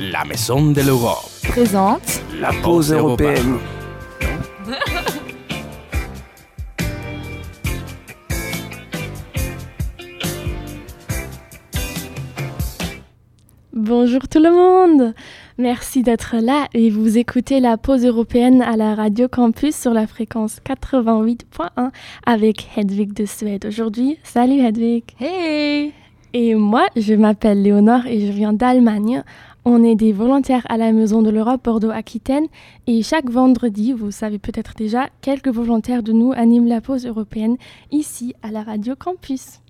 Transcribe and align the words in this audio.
La 0.00 0.24
Maison 0.24 0.70
de 0.70 0.80
l'Europe 0.80 1.28
présente 1.42 2.22
la 2.40 2.52
pause 2.62 2.92
européenne. 2.92 3.58
Bonjour 13.72 14.28
tout 14.28 14.38
le 14.38 14.52
monde 14.52 15.14
Merci 15.58 16.04
d'être 16.04 16.36
là 16.40 16.68
et 16.74 16.90
vous 16.90 17.18
écoutez 17.18 17.58
la 17.58 17.76
pause 17.76 18.06
européenne 18.06 18.62
à 18.62 18.76
la 18.76 18.94
Radio 18.94 19.26
Campus 19.26 19.74
sur 19.74 19.92
la 19.92 20.06
fréquence 20.06 20.60
88.1 20.64 21.90
avec 22.24 22.68
Hedwig 22.76 23.12
de 23.14 23.24
Suède 23.24 23.66
aujourd'hui. 23.66 24.16
Salut 24.22 24.60
Hedwig 24.60 25.02
Hey 25.18 25.92
Et 26.34 26.54
moi, 26.54 26.86
je 26.94 27.14
m'appelle 27.14 27.62
Léonore 27.62 28.06
et 28.06 28.24
je 28.24 28.30
viens 28.30 28.52
d'Allemagne. 28.52 29.24
On 29.70 29.84
est 29.84 29.96
des 29.96 30.14
volontaires 30.14 30.64
à 30.70 30.78
la 30.78 30.92
Maison 30.92 31.20
de 31.20 31.28
l'Europe 31.28 31.62
Bordeaux-Aquitaine 31.62 32.46
et 32.86 33.02
chaque 33.02 33.28
vendredi, 33.28 33.92
vous 33.92 34.10
savez 34.10 34.38
peut-être 34.38 34.72
déjà, 34.74 35.10
quelques 35.20 35.48
volontaires 35.48 36.02
de 36.02 36.10
nous 36.10 36.32
animent 36.32 36.68
la 36.68 36.80
pause 36.80 37.04
européenne 37.04 37.58
ici 37.90 38.34
à 38.42 38.50
la 38.50 38.62
Radio 38.62 38.94
Campus. 38.96 39.60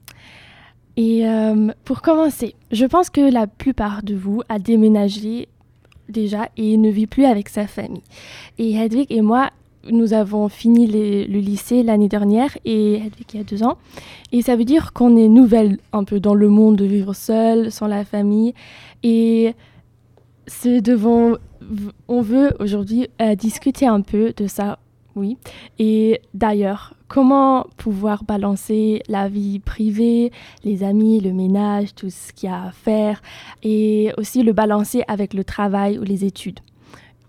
Et 0.96 1.28
euh, 1.28 1.72
pour 1.84 2.00
commencer, 2.00 2.54
je 2.70 2.86
pense 2.86 3.10
que 3.10 3.20
la 3.20 3.48
plupart 3.48 4.04
de 4.04 4.14
vous 4.14 4.40
a 4.48 4.60
déménagé 4.60 5.48
déjà 6.08 6.48
et 6.56 6.76
ne 6.76 6.90
vit 6.90 7.08
plus 7.08 7.24
avec 7.24 7.48
sa 7.48 7.66
famille. 7.66 8.04
Et 8.58 8.76
Hedwig 8.76 9.10
et 9.10 9.20
moi, 9.20 9.50
nous 9.90 10.12
avons 10.12 10.48
fini 10.48 10.86
le 10.86 11.40
lycée 11.40 11.82
l'année 11.82 12.08
dernière 12.08 12.56
et 12.64 12.98
Hedwig 12.98 13.26
il 13.34 13.38
y 13.38 13.40
a 13.40 13.44
deux 13.44 13.64
ans. 13.64 13.78
Et 14.30 14.42
ça 14.42 14.54
veut 14.54 14.64
dire 14.64 14.92
qu'on 14.92 15.16
est 15.16 15.26
nouvelle 15.26 15.78
un 15.92 16.04
peu 16.04 16.20
dans 16.20 16.34
le 16.34 16.48
monde 16.48 16.76
de 16.76 16.84
vivre 16.84 17.14
seul, 17.14 17.72
sans 17.72 17.88
la 17.88 18.04
famille. 18.04 18.54
Et 19.02 19.54
c'est 20.48 20.80
devant, 20.80 21.34
on 22.08 22.20
veut 22.20 22.52
aujourd'hui 22.58 23.08
euh, 23.20 23.34
discuter 23.34 23.86
un 23.86 24.00
peu 24.00 24.32
de 24.36 24.46
ça, 24.46 24.78
oui. 25.14 25.36
Et 25.78 26.20
d'ailleurs, 26.34 26.94
comment 27.06 27.66
pouvoir 27.76 28.24
balancer 28.24 29.02
la 29.08 29.28
vie 29.28 29.58
privée, 29.58 30.32
les 30.64 30.82
amis, 30.82 31.20
le 31.20 31.32
ménage, 31.32 31.94
tout 31.94 32.10
ce 32.10 32.32
qu'il 32.32 32.48
y 32.48 32.52
a 32.52 32.64
à 32.64 32.70
faire, 32.72 33.22
et 33.62 34.12
aussi 34.16 34.42
le 34.42 34.52
balancer 34.52 35.02
avec 35.08 35.34
le 35.34 35.44
travail 35.44 35.98
ou 35.98 36.02
les 36.02 36.24
études? 36.24 36.60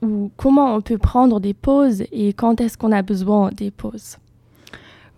Ou 0.02 0.32
comment 0.38 0.76
on 0.76 0.82
peut 0.82 0.98
prendre 0.98 1.40
des 1.40 1.54
pauses 1.54 2.04
et 2.12 2.32
quand 2.34 2.62
est-ce 2.62 2.78
qu'on 2.78 2.92
a 2.92 3.02
besoin 3.02 3.52
des 3.52 3.70
pauses? 3.70 4.18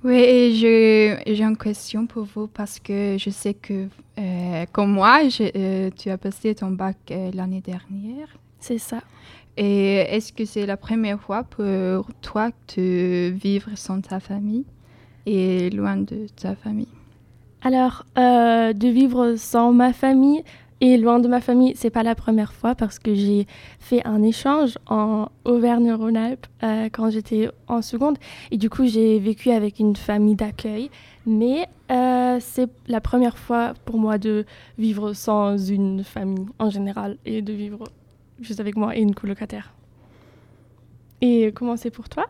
Oui, 0.04 0.56
j'ai 0.56 1.44
une 1.44 1.58
question 1.58 2.08
pour 2.08 2.24
vous 2.26 2.48
parce 2.48 2.80
que 2.80 3.18
je 3.20 3.30
sais 3.30 3.54
que, 3.54 3.88
euh, 4.18 4.66
comme 4.72 4.94
moi, 4.94 5.30
je- 5.30 5.52
euh, 5.56 5.90
tu 5.96 6.10
as 6.10 6.18
passé 6.18 6.56
ton 6.56 6.72
bac 6.72 6.98
euh, 7.12 7.30
l'année 7.34 7.62
dernière. 7.62 8.28
C'est 8.60 8.80
ça. 8.80 9.02
Et 9.58 9.98
est-ce 9.98 10.34
que 10.34 10.46
c'est 10.46 10.66
la 10.66 10.78
première 10.78 11.20
fois 11.22 11.44
pour 11.44 12.06
toi 12.22 12.50
de 12.76 13.30
vivre 13.30 13.70
sans 13.76 14.02
ta 14.02 14.20
famille 14.20 14.66
et 15.28 15.70
loin 15.70 15.98
de 15.98 16.26
ta 16.36 16.56
famille? 16.56 16.88
Alors, 17.62 18.06
de 18.16 18.88
vivre 18.88 19.36
sans 19.38 19.72
ma 19.72 19.94
famille 19.94 20.44
et 20.82 20.98
loin 20.98 21.20
de 21.20 21.28
ma 21.28 21.42
famille, 21.42 21.74
c'est 21.76 21.92
pas 21.92 22.02
la 22.02 22.16
première 22.16 22.54
fois 22.54 22.74
parce 22.74 22.98
que 22.98 23.14
j'ai 23.14 23.46
fait 23.80 24.06
un 24.06 24.24
échange 24.24 24.80
en 24.88 25.30
Auvergne-Rhône-Alpes 25.46 26.48
euh, 26.64 26.90
quand 26.92 27.12
j'étais 27.12 27.50
en 27.68 27.84
seconde 27.84 28.18
et 28.50 28.58
du 28.58 28.68
coup 28.70 28.86
j'ai 28.88 29.20
vécu 29.20 29.52
avec 29.52 29.80
une 29.80 29.96
famille 29.96 30.36
d'accueil. 30.36 30.90
Mais 31.28 31.68
euh, 31.92 32.40
c'est 32.42 32.68
la 32.88 33.00
première 33.00 33.38
fois 33.38 33.76
pour 33.86 34.00
moi 34.00 34.18
de 34.18 34.46
vivre 34.80 35.14
sans 35.14 35.56
une 35.56 36.04
famille 36.04 36.48
en 36.58 36.72
général 36.72 37.18
et 37.26 37.44
de 37.44 37.54
vivre 37.54 37.84
juste 38.40 38.60
avec 38.60 38.76
moi 38.76 38.98
et 38.98 39.02
une 39.02 39.14
colocataire. 39.14 39.74
Et 41.22 41.52
comment 41.54 41.78
c'est 41.78 41.92
pour 41.92 42.10
toi? 42.10 42.26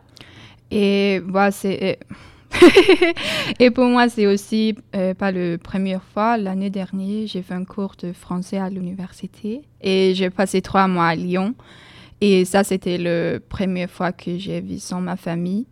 Et 0.70 1.20
voilà, 1.20 1.50
c'est. 1.50 1.98
et 3.58 3.70
pour 3.70 3.84
moi, 3.84 4.08
c'est 4.08 4.26
aussi 4.26 4.74
euh, 4.94 5.14
pas 5.14 5.32
la 5.32 5.58
première 5.58 6.02
fois. 6.02 6.36
L'année 6.36 6.70
dernière, 6.70 7.26
j'ai 7.26 7.42
fait 7.42 7.54
un 7.54 7.64
cours 7.64 7.94
de 7.98 8.12
français 8.12 8.58
à 8.58 8.70
l'université 8.70 9.62
et 9.80 10.14
j'ai 10.14 10.30
passé 10.30 10.62
trois 10.62 10.88
mois 10.88 11.08
à 11.08 11.14
Lyon. 11.14 11.54
Et 12.20 12.44
ça, 12.44 12.62
c'était 12.62 12.98
la 12.98 13.40
première 13.40 13.90
fois 13.90 14.12
que 14.12 14.38
j'ai 14.38 14.60
vécu 14.60 14.78
sans 14.78 15.00
ma 15.00 15.16
famille. 15.16 15.66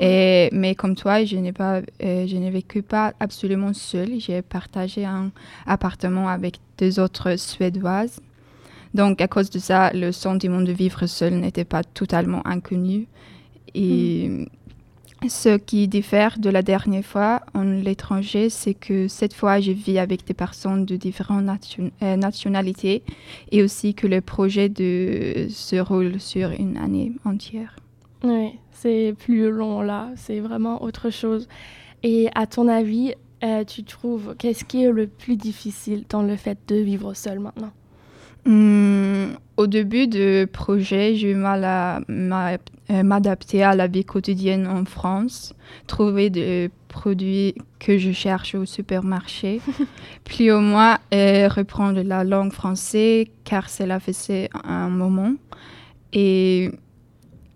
Mais 0.00 0.74
comme 0.76 0.94
toi, 0.94 1.24
je 1.24 1.36
n'ai 1.36 1.52
pas, 1.52 1.80
euh, 2.02 2.26
je 2.26 2.36
n'ai 2.36 2.50
vécu 2.50 2.82
pas 2.82 3.14
absolument 3.20 3.72
seule. 3.72 4.20
J'ai 4.20 4.42
partagé 4.42 5.04
un 5.04 5.30
appartement 5.66 6.28
avec 6.28 6.58
deux 6.78 7.00
autres 7.00 7.36
Suédoises. 7.36 8.20
Donc, 8.94 9.20
à 9.20 9.28
cause 9.28 9.50
de 9.50 9.58
ça, 9.58 9.90
le 9.92 10.12
sentiment 10.12 10.60
de 10.60 10.72
vivre 10.72 11.06
seul 11.06 11.34
n'était 11.34 11.64
pas 11.64 11.82
totalement 11.82 12.46
inconnu. 12.46 13.06
Et 13.74 14.46
ce 15.26 15.56
qui 15.56 15.88
diffère 15.88 16.38
de 16.38 16.48
la 16.48 16.62
dernière 16.62 17.04
fois 17.04 17.42
en 17.54 17.64
l'étranger, 17.64 18.50
c'est 18.50 18.74
que 18.74 19.08
cette 19.08 19.34
fois, 19.34 19.58
je 19.58 19.72
vis 19.72 19.98
avec 19.98 20.24
des 20.24 20.34
personnes 20.34 20.84
de 20.84 20.96
différentes 20.96 21.48
euh, 22.02 22.16
nationalités 22.16 23.02
et 23.50 23.62
aussi 23.62 23.94
que 23.94 24.06
le 24.06 24.20
projet 24.20 24.68
se 24.68 25.80
roule 25.80 26.20
sur 26.20 26.50
une 26.50 26.76
année 26.76 27.12
entière. 27.24 27.76
Oui, 28.22 28.58
c'est 28.70 29.14
plus 29.18 29.50
long 29.50 29.80
là, 29.80 30.10
c'est 30.16 30.40
vraiment 30.40 30.82
autre 30.82 31.10
chose. 31.10 31.48
Et 32.02 32.28
à 32.34 32.46
ton 32.46 32.68
avis, 32.68 33.14
euh, 33.42 33.64
tu 33.64 33.84
trouves 33.84 34.34
qu'est-ce 34.38 34.64
qui 34.64 34.84
est 34.84 34.90
le 34.90 35.06
plus 35.06 35.36
difficile 35.36 36.04
dans 36.08 36.22
le 36.22 36.36
fait 36.36 36.58
de 36.68 36.76
vivre 36.76 37.14
seul 37.14 37.40
maintenant? 37.40 37.72
Hum, 38.48 39.36
au 39.58 39.66
début 39.66 40.06
du 40.06 40.46
projet, 40.50 41.14
j'ai 41.16 41.32
eu 41.32 41.34
mal 41.34 41.64
à 41.64 42.00
euh, 42.08 43.02
m'adapter 43.02 43.62
à 43.62 43.74
la 43.74 43.88
vie 43.88 44.06
quotidienne 44.06 44.66
en 44.66 44.86
France, 44.86 45.54
trouver 45.86 46.30
des 46.30 46.70
produits 46.88 47.54
que 47.78 47.98
je 47.98 48.10
cherche 48.10 48.54
au 48.54 48.64
supermarché, 48.64 49.60
puis 50.24 50.50
au 50.50 50.60
moins 50.60 50.98
euh, 51.12 51.48
reprendre 51.48 52.00
la 52.00 52.24
langue 52.24 52.52
française 52.52 53.26
car 53.44 53.68
cela 53.68 54.00
faisait 54.00 54.48
un 54.64 54.88
moment. 54.88 55.34
Et 56.14 56.70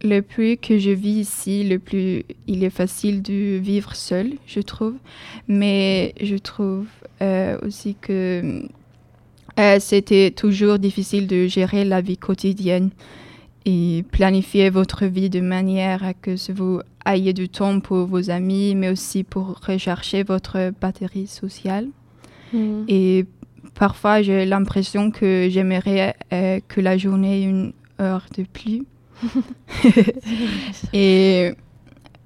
le 0.02 0.20
plus 0.20 0.58
que 0.58 0.76
je 0.76 0.90
vis 0.90 1.20
ici, 1.20 1.64
le 1.64 1.78
plus 1.78 2.24
il 2.46 2.64
est 2.64 2.70
facile 2.70 3.22
de 3.22 3.56
vivre 3.56 3.96
seul, 3.96 4.32
je 4.46 4.60
trouve. 4.60 4.96
Mais 5.48 6.12
je 6.20 6.36
trouve 6.36 6.84
euh, 7.22 7.56
aussi 7.62 7.96
que 7.98 8.66
euh, 9.58 9.78
c'était 9.80 10.30
toujours 10.30 10.78
difficile 10.78 11.26
de 11.26 11.46
gérer 11.46 11.84
la 11.84 12.00
vie 12.00 12.16
quotidienne 12.16 12.90
et 13.64 14.04
planifier 14.10 14.70
votre 14.70 15.06
vie 15.06 15.30
de 15.30 15.40
manière 15.40 16.04
à 16.04 16.14
que 16.14 16.36
vous 16.52 16.80
ayez 17.06 17.32
du 17.32 17.48
temps 17.48 17.80
pour 17.80 18.06
vos 18.06 18.30
amis, 18.30 18.74
mais 18.74 18.88
aussi 18.88 19.24
pour 19.24 19.60
recharger 19.66 20.22
votre 20.22 20.72
batterie 20.80 21.26
sociale. 21.26 21.88
Hmm. 22.52 22.84
Et 22.88 23.26
parfois, 23.74 24.22
j'ai 24.22 24.44
l'impression 24.44 25.10
que 25.10 25.48
j'aimerais 25.50 26.16
euh, 26.32 26.60
que 26.66 26.80
la 26.80 26.96
journée 26.98 27.42
ait 27.42 27.44
une 27.44 27.72
heure 28.00 28.26
de 28.36 28.44
plus. 28.44 28.84
Et 30.92 31.52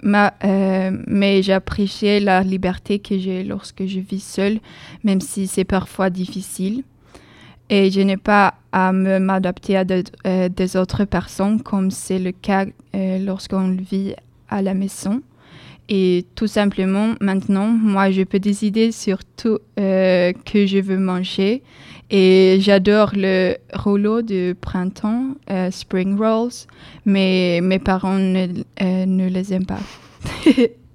ma, 0.01 0.33
euh, 0.43 0.91
mais 1.07 1.41
j'apprécie 1.43 2.19
la 2.19 2.41
liberté 2.41 2.99
que 2.99 3.17
j'ai 3.17 3.43
lorsque 3.43 3.85
je 3.85 3.99
vis 3.99 4.23
seule, 4.23 4.59
même 5.03 5.21
si 5.21 5.47
c'est 5.47 5.65
parfois 5.65 6.09
difficile. 6.09 6.83
Et 7.69 7.91
je 7.91 8.01
n'ai 8.01 8.17
pas 8.17 8.55
à 8.71 8.91
m'adapter 8.91 9.77
à 9.77 9.83
euh, 10.25 10.49
des 10.49 10.77
autres 10.77 11.03
personnes 11.05 11.61
comme 11.61 11.91
c'est 11.91 12.19
le 12.19 12.31
cas 12.31 12.65
euh, 12.95 13.19
lorsqu'on 13.19 13.71
vit 13.71 14.15
à 14.49 14.61
la 14.61 14.73
maison. 14.73 15.21
Et 15.89 16.25
tout 16.35 16.47
simplement, 16.47 17.13
maintenant, 17.21 17.67
moi, 17.67 18.11
je 18.11 18.23
peux 18.23 18.39
décider 18.39 18.91
sur 18.91 19.19
tout 19.23 19.59
euh, 19.79 20.33
que 20.45 20.65
je 20.65 20.79
veux 20.79 20.97
manger. 20.97 21.63
Et 22.09 22.57
j'adore 22.61 23.11
le 23.15 23.55
rouleau 23.73 24.21
de 24.21 24.55
printemps, 24.59 25.35
euh, 25.49 25.71
spring 25.71 26.17
rolls, 26.17 26.51
mais 27.05 27.59
mes 27.61 27.79
parents 27.79 28.17
ne 28.17 29.27
les 29.27 29.53
aiment 29.53 29.65
pas. 29.65 29.79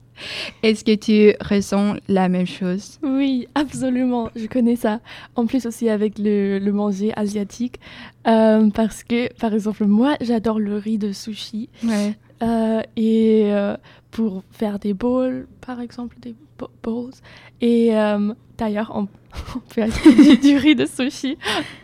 Est-ce 0.62 0.84
que 0.84 0.94
tu 0.94 1.34
ressens 1.44 1.94
la 2.08 2.28
même 2.28 2.46
chose? 2.46 2.98
Oui, 3.02 3.46
absolument, 3.54 4.30
je 4.36 4.46
connais 4.46 4.76
ça. 4.76 5.00
En 5.36 5.46
plus 5.46 5.66
aussi 5.66 5.88
avec 5.88 6.18
le, 6.18 6.58
le 6.58 6.72
manger 6.72 7.12
asiatique, 7.16 7.80
euh, 8.26 8.70
parce 8.70 9.02
que 9.04 9.32
par 9.40 9.52
exemple 9.54 9.84
moi 9.86 10.16
j'adore 10.20 10.58
le 10.60 10.76
riz 10.76 10.98
de 10.98 11.12
sushi 11.12 11.68
Ouais. 11.84 12.14
euh, 12.42 12.80
et 12.96 13.44
euh, 13.46 13.76
pour 14.10 14.42
faire 14.50 14.78
des 14.78 14.94
bowls 14.94 15.46
par 15.66 15.80
exemple 15.80 16.16
des 16.20 16.34
bo- 16.58 16.68
bowls 16.82 17.12
et 17.60 17.96
euh, 17.96 18.32
d'ailleurs 18.58 18.92
on, 18.94 19.08
on 19.56 19.58
peut 19.74 19.82
acheter 19.82 20.12
du, 20.14 20.36
du 20.36 20.56
riz 20.56 20.74
de 20.76 20.86
sushi 20.86 21.36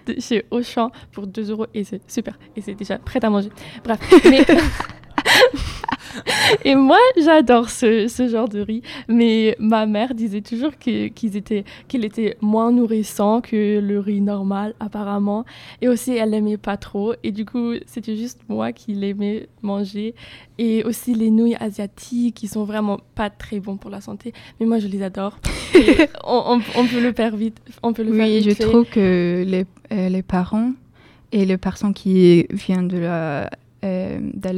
de 0.06 0.14
chez 0.20 0.44
Auchan 0.50 0.90
pour 1.12 1.26
2 1.26 1.50
euros 1.50 1.66
et 1.74 1.82
c'est 1.84 2.00
super 2.10 2.38
et 2.54 2.60
c'est 2.60 2.74
déjà 2.74 2.98
prêt 2.98 3.24
à 3.24 3.30
manger. 3.30 3.50
Bref, 3.84 3.98
mais 4.30 4.44
et 6.64 6.74
moi, 6.74 6.98
j'adore 7.16 7.70
ce, 7.70 8.08
ce, 8.08 8.28
genre 8.28 8.48
de 8.48 8.60
riz. 8.60 8.82
Mais 9.08 9.56
ma 9.58 9.86
mère 9.86 10.14
disait 10.14 10.40
toujours 10.40 10.76
qu'il 10.78 11.36
était, 11.36 11.64
qu'il 11.88 12.04
était 12.04 12.36
moins 12.40 12.72
nourrissant 12.72 13.40
que 13.40 13.80
le 13.80 14.00
riz 14.00 14.20
normal, 14.20 14.74
apparemment. 14.80 15.44
Et 15.80 15.88
aussi, 15.88 16.12
elle 16.12 16.30
l'aimait 16.30 16.56
pas 16.56 16.76
trop. 16.76 17.14
Et 17.22 17.32
du 17.32 17.44
coup, 17.44 17.72
c'était 17.86 18.16
juste 18.16 18.40
moi 18.48 18.72
qui 18.72 18.94
l'aimais 18.94 19.48
manger. 19.62 20.14
Et 20.58 20.82
aussi 20.84 21.14
les 21.14 21.30
nouilles 21.30 21.56
asiatiques, 21.60 22.34
qui 22.34 22.48
sont 22.48 22.64
vraiment 22.64 23.00
pas 23.14 23.30
très 23.30 23.60
bons 23.60 23.76
pour 23.76 23.90
la 23.90 24.00
santé. 24.00 24.32
Mais 24.58 24.66
moi, 24.66 24.78
je 24.78 24.88
les 24.88 25.02
adore. 25.02 25.38
on, 26.24 26.60
on, 26.76 26.86
peut 26.86 27.00
le 27.00 27.12
faire 27.12 27.36
vite. 27.36 27.58
On 27.82 27.92
peut 27.92 28.02
le 28.02 28.12
oui, 28.12 28.42
je 28.42 28.50
trouve 28.50 28.84
que 28.84 29.44
les, 29.46 29.66
euh, 29.92 30.08
les 30.08 30.22
parents 30.22 30.72
et 31.32 31.44
les 31.44 31.58
personnes 31.58 31.94
qui 31.94 32.46
viennent 32.50 32.88
de 32.88 32.98
la, 32.98 33.50
euh, 33.84 34.18
de 34.34 34.50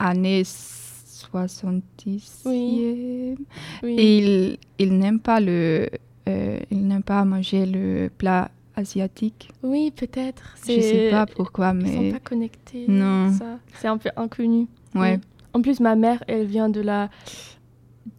l'année 0.00 0.42
70, 0.44 2.42
oui. 2.46 3.36
ils, 3.82 4.58
ils 4.78 4.98
n'aiment 4.98 5.20
pas 5.20 5.40
le, 5.40 5.88
euh, 6.28 6.58
ils 6.70 6.86
n'aiment 6.86 7.02
pas 7.02 7.24
manger 7.24 7.66
le 7.66 8.08
plat 8.08 8.50
asiatique. 8.74 9.50
Oui, 9.62 9.90
peut-être. 9.90 10.56
Je 10.66 10.80
sais 10.80 11.08
pas 11.10 11.26
pourquoi, 11.26 11.72
mais 11.72 11.88
ils 11.88 12.06
sont 12.06 12.12
pas 12.12 12.20
connectés. 12.20 12.86
Non. 12.88 13.32
C'est 13.74 13.88
un 13.88 13.98
peu 13.98 14.10
inconnu. 14.16 14.66
Ouais. 14.94 15.20
En 15.52 15.62
plus, 15.62 15.80
ma 15.80 15.96
mère, 15.96 16.22
elle 16.26 16.46
vient 16.46 16.68
de 16.68 16.80
la 16.80 17.10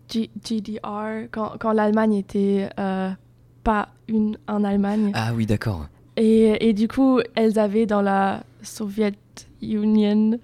GDR 0.10 1.28
quand, 1.32 1.54
quand 1.60 1.72
l'Allemagne 1.72 2.16
était 2.16 2.70
euh, 2.80 3.10
pas 3.64 3.90
une 4.08 4.38
en 4.48 4.64
Allemagne. 4.64 5.12
Ah 5.14 5.32
oui, 5.34 5.46
d'accord. 5.46 5.88
Et, 6.18 6.68
et, 6.68 6.74
du 6.74 6.88
coup, 6.90 7.22
elles 7.36 7.58
avaient 7.58 7.86
dans 7.86 8.02
la 8.02 8.44
Soviet 8.62 9.14
Union, 9.62 10.40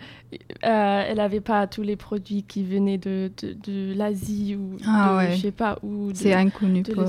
euh, 0.65 1.03
elle 1.07 1.17
n'avait 1.17 1.41
pas 1.41 1.67
tous 1.67 1.81
les 1.81 1.95
produits 1.95 2.43
qui 2.43 2.63
venaient 2.63 2.97
de, 2.97 3.31
de, 3.41 3.53
de 3.53 3.93
l'Asie 3.93 4.55
ou 4.55 4.77
ah 4.85 5.25
de, 5.25 5.31
je 5.31 5.41
sais 5.41 5.51
pas 5.51 5.79
où. 5.83 6.11
C'est 6.13 6.33
inconnu 6.33 6.83
pour 6.83 7.03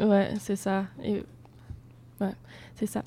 Ouais, 0.00 0.30
c'est 0.40 0.56
ça. 0.56 0.86
Et, 1.02 1.22
ouais, 2.20 2.34
c'est 2.74 2.86
ça. 2.86 3.02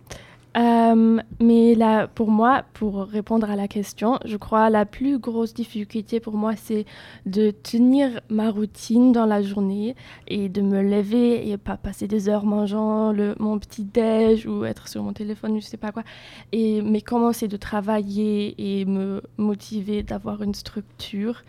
Euh, 0.58 1.22
mais 1.40 1.78
pour 2.14 2.30
moi, 2.30 2.64
pour 2.74 3.04
répondre 3.04 3.50
à 3.50 3.56
la 3.56 3.68
question, 3.70 4.20
je 4.26 4.36
crois 4.36 4.70
la 4.70 4.86
plus 4.86 5.18
grosse 5.18 5.54
difficulté 5.54 6.20
pour 6.20 6.34
moi, 6.34 6.56
c'est 6.58 6.86
de 7.26 7.52
tenir 7.52 8.20
ma 8.30 8.52
routine 8.52 9.14
dans 9.14 9.26
la 9.26 9.42
journée 9.42 9.96
et 10.28 10.50
de 10.50 10.62
me 10.62 10.82
lever 10.82 11.50
et 11.50 11.58
pas 11.58 11.78
passer 11.78 12.08
des 12.08 12.28
heures 12.28 12.46
mangeant 12.46 13.14
mon 13.40 13.60
petit 13.60 13.86
déj 13.86 14.46
ou 14.46 14.66
être 14.66 14.90
sur 14.90 15.04
mon 15.04 15.14
téléphone, 15.14 15.62
je 15.62 15.66
sais 15.66 15.78
pas 15.78 15.94
quoi. 15.94 16.04
Et 16.52 16.82
mais 16.82 17.02
commencer 17.02 17.48
de 17.48 17.58
travailler 17.58 18.56
et 18.58 18.86
me 18.86 19.22
motiver 19.38 20.04
d'avoir 20.04 20.42
une 20.42 20.54
structure. 20.54 21.44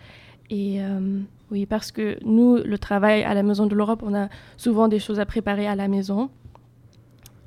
Et 0.50 0.81
euh, 0.81 1.20
oui, 1.50 1.66
parce 1.66 1.90
que 1.90 2.19
nous, 2.25 2.56
le 2.56 2.78
travail 2.78 3.25
à 3.25 3.34
la 3.34 3.43
Maison 3.43 3.66
de 3.66 3.75
l'Europe, 3.75 4.02
on 4.05 4.14
a 4.14 4.28
souvent 4.56 4.87
des 4.87 4.98
choses 4.98 5.19
à 5.19 5.26
préparer 5.26 5.66
à 5.66 5.75
la 5.75 5.88
maison. 5.88 6.31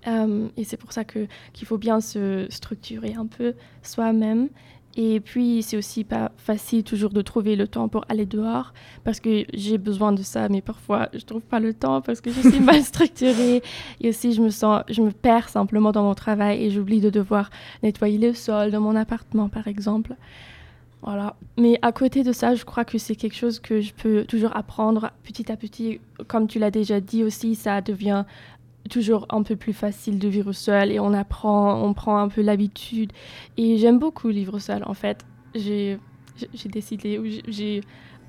Euh, 0.07 0.47
et 0.57 0.63
c'est 0.63 0.77
pour 0.77 0.91
ça 0.93 1.03
que 1.03 1.27
qu'il 1.53 1.67
faut 1.67 1.77
bien 1.77 2.01
se 2.01 2.45
structurer 2.49 3.15
un 3.15 3.25
peu 3.25 3.53
soi-même. 3.81 4.49
Et 4.97 5.19
puis, 5.19 5.61
c'est 5.61 5.75
aussi 5.75 6.05
pas 6.05 6.31
facile 6.37 6.83
toujours 6.83 7.11
de 7.11 7.21
trouver 7.21 7.57
le 7.57 7.67
temps 7.67 7.89
pour 7.89 8.05
aller 8.07 8.25
dehors 8.25 8.73
parce 9.03 9.19
que 9.19 9.43
j'ai 9.53 9.77
besoin 9.77 10.13
de 10.13 10.23
ça, 10.23 10.47
mais 10.47 10.61
parfois, 10.61 11.09
je 11.13 11.25
trouve 11.25 11.41
pas 11.41 11.59
le 11.59 11.73
temps 11.73 12.01
parce 12.01 12.21
que 12.21 12.31
je 12.31 12.39
suis 12.39 12.59
mal 12.61 12.81
structurée. 12.81 13.61
Et 13.99 14.09
aussi, 14.09 14.31
je 14.31 14.41
me 14.41 14.49
sens, 14.49 14.83
je 14.89 15.01
me 15.01 15.11
perds 15.11 15.49
simplement 15.49 15.91
dans 15.91 16.03
mon 16.03 16.15
travail 16.15 16.63
et 16.63 16.71
j'oublie 16.71 17.01
de 17.01 17.09
devoir 17.09 17.49
nettoyer 17.83 18.17
le 18.17 18.33
sol 18.33 18.71
dans 18.71 18.79
mon 18.79 18.95
appartement, 18.95 19.49
par 19.49 19.67
exemple. 19.67 20.15
Voilà. 21.01 21.35
Mais 21.57 21.77
à 21.81 21.91
côté 21.91 22.23
de 22.23 22.31
ça, 22.31 22.55
je 22.55 22.63
crois 22.63 22.85
que 22.85 22.97
c'est 22.97 23.15
quelque 23.15 23.35
chose 23.35 23.59
que 23.59 23.81
je 23.81 23.93
peux 23.93 24.23
toujours 24.23 24.55
apprendre 24.55 25.11
petit 25.23 25.51
à 25.51 25.57
petit. 25.57 25.99
Comme 26.27 26.47
tu 26.47 26.57
l'as 26.57 26.71
déjà 26.71 27.01
dit 27.01 27.23
aussi, 27.23 27.53
ça 27.55 27.81
devient 27.81 28.23
toujours 28.89 29.25
un 29.29 29.43
peu 29.43 29.55
plus 29.55 29.73
facile 29.73 30.19
de 30.19 30.27
vivre 30.27 30.51
seul 30.53 30.91
et 30.91 30.99
on 30.99 31.13
apprend, 31.13 31.81
on 31.83 31.93
prend 31.93 32.17
un 32.17 32.27
peu 32.27 32.41
l'habitude. 32.41 33.11
Et 33.57 33.77
j'aime 33.77 33.99
beaucoup 33.99 34.29
vivre 34.29 34.59
seul 34.59 34.83
en 34.85 34.93
fait. 34.93 35.25
J'ai 35.55 35.99
décidé, 36.65 37.19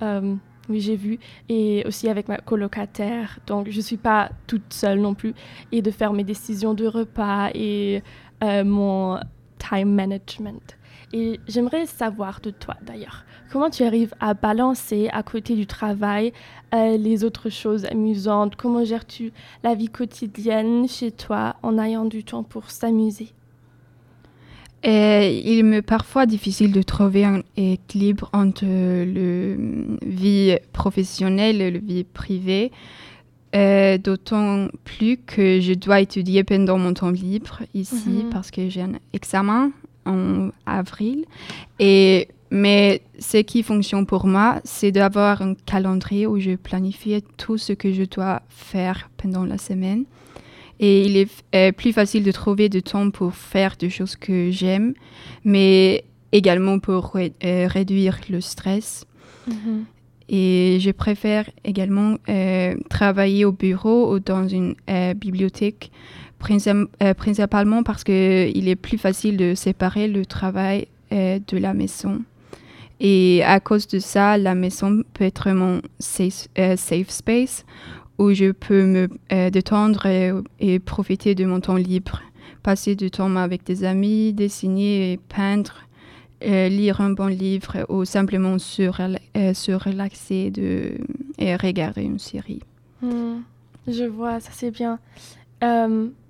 euh, 0.03 0.35
oui, 0.69 0.81
j'ai 0.81 0.97
vu, 0.97 1.19
et 1.49 1.85
aussi 1.87 2.09
avec 2.09 2.29
ma 2.29 2.39
colocataire, 2.39 3.39
donc 3.47 3.69
je 3.71 3.77
ne 3.77 3.83
suis 3.83 3.97
pas 3.97 4.31
toute 4.47 4.73
seule 4.73 5.01
non 5.01 5.15
plus, 5.15 5.35
et 5.73 5.83
de 5.83 5.91
faire 5.91 6.13
mes 6.13 6.25
décisions 6.25 6.75
de 6.75 6.87
repas 6.87 7.51
et 7.55 8.03
euh, 8.43 8.65
mon 8.65 9.19
time 9.59 9.93
management. 9.93 10.76
Et 11.13 11.41
j'aimerais 11.47 11.87
savoir 11.87 12.41
de 12.41 12.51
toi 12.51 12.75
d'ailleurs, 12.83 13.25
comment 13.53 13.71
tu 13.71 13.85
arrives 13.85 14.13
à 14.19 14.35
balancer 14.35 15.09
à 15.13 15.23
côté 15.23 15.55
du 15.55 15.67
travail 15.67 16.33
euh, 16.75 16.97
les 16.97 17.23
autres 17.23 17.49
choses 17.49 17.85
amusantes? 17.87 18.57
Comment 18.57 18.85
gères-tu 18.85 19.33
la 19.63 19.75
vie 19.75 19.89
quotidienne 19.89 20.89
chez 20.89 21.13
toi 21.13 21.57
en 21.63 21.79
ayant 21.79 22.05
du 22.05 22.25
temps 22.25 22.43
pour 22.43 22.71
s'amuser? 22.71 23.29
Il 24.85 25.65
m'est 25.65 25.83
parfois 25.83 26.27
difficile 26.27 26.71
de 26.71 26.83
trouver 26.83 27.25
un 27.25 27.43
équilibre 27.57 28.31
entre 28.33 28.65
la 28.65 29.57
vie 30.07 30.57
professionnelle 30.73 31.61
et 31.61 31.71
la 31.73 31.79
vie 31.79 32.05
privée, 32.05 32.71
euh, 33.57 33.99
d'autant 33.99 34.69
plus 34.85 35.17
que 35.17 35.61
je 35.61 35.73
dois 35.73 36.01
étudier 36.01 36.45
pendant 36.45 36.79
mon 36.79 36.95
temps 36.95 37.11
libre 37.11 37.63
ici 37.75 38.25
mhm. 38.25 38.31
parce 38.31 38.51
que 38.51 38.69
j'ai 38.69 38.83
un 38.83 38.93
examen 39.13 39.73
en 40.07 40.51
avril. 40.65 41.25
Et, 41.79 42.29
mais 42.51 43.03
ce 43.19 43.39
qui 43.39 43.63
fonctionne 43.63 44.07
pour 44.07 44.27
moi, 44.27 44.61
c'est 44.65 44.93
d'avoir 44.93 45.43
un 45.43 45.55
calendrier 45.55 46.27
où 46.27 46.39
je 46.39 46.57
planifie 46.57 47.23
tout 47.37 47.59
ce 47.59 47.73
que 47.73 47.93
je 47.93 48.05
dois 48.05 48.43
faire 48.49 49.11
pendant 49.17 49.45
la 49.45 49.59
semaine. 49.59 50.05
Et 50.79 51.07
il 51.07 51.17
est 51.17 51.31
euh, 51.55 51.73
plus 51.73 51.93
facile 51.93 52.23
de 52.23 52.33
trouver 52.33 52.69
du 52.69 52.83
temps 52.83 53.11
pour 53.11 53.35
faire 53.35 53.77
des 53.79 53.91
choses 53.91 54.17
que 54.17 54.51
j'aime, 54.51 54.95
mais 55.45 56.05
également 56.33 56.79
pour 56.79 57.17
euh, 57.17 57.67
réduire 57.69 58.19
le 58.29 58.41
stress. 58.41 59.07
Mm-hmm. 59.49 59.85
Et 60.29 60.79
je 60.81 60.91
préfère 60.91 61.49
également 61.65 62.17
euh, 62.29 62.75
travailler 62.91 63.45
au 63.45 63.53
bureau 63.53 64.13
ou 64.13 64.19
dans 64.19 64.47
une 64.49 64.75
bibliothèque 65.15 65.93
euh, 67.03 67.15
principalement 67.15 67.83
parce 67.83 68.05
qu'il 68.05 68.69
est 68.69 68.77
plus 68.77 68.99
facile 68.99 69.37
de 69.37 69.55
séparer 69.55 70.09
le 70.09 70.25
travail 70.25 70.87
euh, 71.13 71.39
de 71.47 71.59
la 71.59 71.75
maison. 71.75 72.23
Et 73.01 73.43
à 73.45 73.61
cause 73.61 73.87
de 73.89 73.99
ça, 73.99 74.39
la 74.39 74.55
maison 74.55 75.03
peut 75.13 75.25
être 75.25 75.51
mon 75.51 75.83
safe, 75.99 76.49
euh, 76.59 76.77
safe 76.77 77.11
space 77.11 77.65
où 78.19 78.33
je 78.33 78.53
peux 78.53 78.85
me 78.85 79.51
détendre 79.51 80.07
et, 80.07 80.79
profiter 80.79 81.35
de 81.35 81.45
mon 81.45 81.61
temps 81.61 81.77
libre. 81.77 82.23
Passer 82.63 82.95
du 82.95 83.11
temps 83.11 83.37
avec 83.37 83.65
des 83.65 83.85
amis, 83.85 84.33
dessiner 84.33 85.21
peindre, 85.29 85.83
lire 86.41 87.03
un 87.03 87.11
bon 87.11 87.27
livre 87.27 87.85
ou 87.91 88.07
simplement 88.07 88.59
se, 88.59 88.91
se 89.53 89.73
relaxer 89.73 90.51
de, 90.51 90.93
et 91.39 91.57
regarder 91.57 92.05
une 92.05 92.19
série. 92.19 92.63
Hmm. 93.03 93.41
je 93.87 94.05
vois, 94.05 94.41
ça 94.41 94.51
c'est 94.55 94.71
bien. 94.71 94.99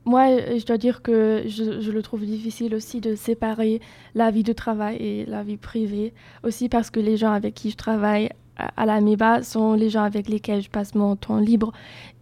Moi, 0.06 0.56
je 0.56 0.64
dois 0.64 0.78
dire 0.78 1.02
que 1.02 1.42
je, 1.46 1.90
le 1.90 2.02
trouve 2.02 2.24
difficile 2.24 2.74
aussi 2.74 3.00
de 3.00 3.16
séparer 3.16 3.80
la 4.14 4.30
vie 4.30 4.44
de 4.44 4.52
travail 4.52 4.96
et 4.96 5.26
la 5.26 5.42
vie 5.42 5.56
privée. 5.56 6.14
Aussi 6.44 6.68
parce 6.68 6.90
que 6.90 7.00
les 7.00 7.16
gens 7.16 7.32
avec 7.32 7.54
qui 7.54 7.70
je 7.70 7.76
travaille 7.76 8.30
à 8.56 8.86
la 8.86 9.00
MEBA 9.00 9.42
sont 9.42 9.74
les 9.74 9.90
gens 9.90 10.04
avec 10.04 10.28
lesquels 10.28 10.62
je 10.62 10.70
passe 10.70 10.94
mon 10.94 11.16
temps 11.16 11.38
libre. 11.38 11.72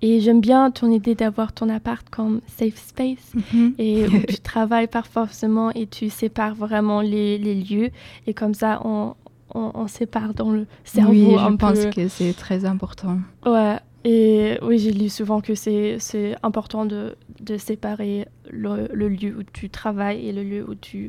Et 0.02 0.20
j'aime 0.20 0.40
bien 0.40 0.70
ton 0.70 0.90
idée 0.90 1.14
d'avoir 1.14 1.52
ton 1.52 1.68
appart 1.68 2.08
comme 2.08 2.40
safe 2.46 2.76
space 2.76 3.34
mhm. 3.52 3.74
et 3.78 4.06
où 4.06 4.18
tu 4.28 4.38
travailles 4.38 4.88
pas 4.88 5.02
forcément 5.02 5.70
et 5.70 5.86
tu 5.86 6.10
sépares 6.10 6.54
vraiment 6.54 7.02
les, 7.02 7.38
les 7.38 7.54
lieux. 7.54 7.90
Et 8.26 8.34
comme 8.34 8.54
ça, 8.54 8.80
on, 8.84 9.14
on, 9.54 9.86
sépare 9.86 10.34
dans 10.34 10.50
le 10.50 10.66
cerveau. 10.84 11.12
Oui, 11.12 11.36
je 11.38 11.56
pense 11.56 11.86
que 11.86 12.08
c'est 12.08 12.32
très 12.32 12.64
important. 12.64 13.18
Ouais. 13.46 13.78
Et 14.04 14.58
oui, 14.62 14.78
j'ai 14.78 14.92
lu 14.92 15.08
souvent 15.08 15.40
que 15.40 15.54
c'est 15.54 15.98
important 16.42 16.84
de, 16.84 17.16
de 17.44 17.58
séparer 17.58 18.26
le, 18.50 19.08
lieu 19.08 19.36
où 19.38 19.42
tu 19.42 19.70
travailles 19.70 20.26
et 20.28 20.32
le 20.32 20.42
lieu 20.42 20.68
où 20.68 20.74
tu 20.74 21.08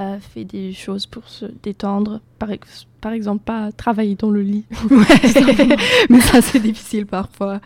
euh, 0.00 0.18
fais 0.18 0.44
des 0.44 0.72
choses 0.72 1.06
pour 1.06 1.28
se 1.28 1.46
détendre. 1.62 2.20
Par, 2.38 2.48
par 3.00 3.12
exemple, 3.12 3.44
pas 3.44 3.70
travailler 3.72 4.16
dans 4.16 4.30
le 4.30 4.42
lit. 4.42 4.64
mais 6.10 6.20
ça, 6.20 6.42
c'est 6.42 6.60
difficile 6.60 7.06
parfois. 7.06 7.60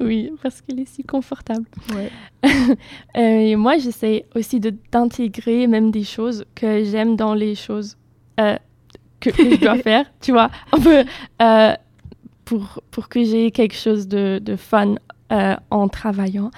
Oui, 0.00 0.32
parce 0.42 0.60
qu'il 0.60 0.80
est 0.80 0.88
si 0.88 1.04
confortable. 1.04 1.64
Ouais. 1.94 2.10
et 3.14 3.56
moi, 3.56 3.78
j'essaie 3.78 4.26
aussi 4.34 4.60
d'intégrer 4.60 5.66
même 5.66 5.90
des 5.90 6.04
choses 6.04 6.44
que 6.54 6.84
j'aime 6.84 7.16
dans 7.16 7.34
les 7.34 7.54
choses 7.54 7.96
euh, 8.40 8.56
que, 9.20 9.30
je 9.30 9.60
dois 9.60 9.78
faire, 9.78 10.06
tu 10.20 10.32
vois. 10.32 10.50
Un 10.72 10.80
peu... 10.80 11.04
Euh, 11.42 11.74
pour, 12.44 12.82
pour 12.90 13.08
que 13.08 13.22
j'ai 13.22 13.52
quelque 13.52 13.76
chose 13.76 14.08
de, 14.08 14.40
de 14.42 14.56
fun 14.56 14.96
euh, 15.32 15.56
en 15.70 15.88
travaillant. 15.88 16.50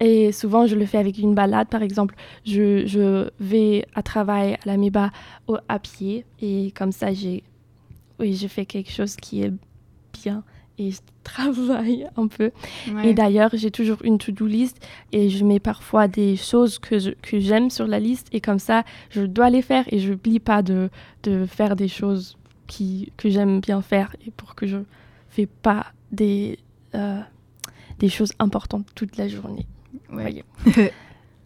Et 0.00 0.32
souvent, 0.32 0.66
je 0.66 0.74
le 0.76 0.84
fais 0.86 0.98
avec 0.98 1.18
une 1.18 1.34
balade. 1.34 1.68
Par 1.68 1.82
exemple, 1.82 2.14
je, 2.44 2.86
je 2.86 3.28
vais 3.40 3.86
à 3.94 4.02
travail 4.02 4.54
à 4.54 4.58
la 4.66 4.76
MEBA 4.76 5.10
à 5.68 5.78
pied 5.78 6.24
et 6.40 6.72
comme 6.76 6.92
ça, 6.92 7.12
j'ai 7.12 7.42
oui, 8.18 8.34
je 8.34 8.48
fais 8.48 8.64
quelque 8.64 8.90
chose 8.90 9.14
qui 9.16 9.42
est 9.42 9.52
bien 10.22 10.42
et 10.78 10.90
je 10.90 10.98
travaille 11.22 12.06
un 12.16 12.26
peu. 12.28 12.50
Ouais. 12.92 13.08
Et 13.10 13.14
d'ailleurs, 13.14 13.50
j'ai 13.54 13.70
toujours 13.70 13.98
une 14.04 14.18
to-do 14.18 14.46
list 14.46 14.78
et 15.12 15.28
je 15.30 15.44
mets 15.44 15.60
parfois 15.60 16.08
des 16.08 16.36
choses 16.36 16.78
que, 16.78 16.98
je- 16.98 17.10
que 17.22 17.38
j'aime 17.38 17.68
sur 17.70 17.86
la 17.86 17.98
liste 18.00 18.28
et 18.32 18.40
comme 18.40 18.58
ça, 18.58 18.84
je 19.10 19.22
dois 19.22 19.50
les 19.50 19.62
faire 19.62 19.84
et 19.92 19.98
je 19.98 20.12
n'oublie 20.12 20.40
pas 20.40 20.62
de, 20.62 20.88
de 21.24 21.44
faire 21.46 21.76
des 21.76 21.88
choses 21.88 22.36
qui, 22.66 23.12
que 23.16 23.28
j'aime 23.30 23.60
bien 23.60 23.80
faire 23.82 24.16
et 24.26 24.30
pour 24.30 24.54
que 24.54 24.66
je 24.66 24.78
ne 24.78 24.84
fais 25.30 25.46
pas 25.46 25.86
des, 26.10 26.58
euh, 26.94 27.20
des 27.98 28.08
choses 28.08 28.32
importantes 28.38 28.86
toute 28.94 29.16
la 29.16 29.28
journée. 29.28 29.66
Ouais. 30.12 30.22
Voyez. 30.22 30.44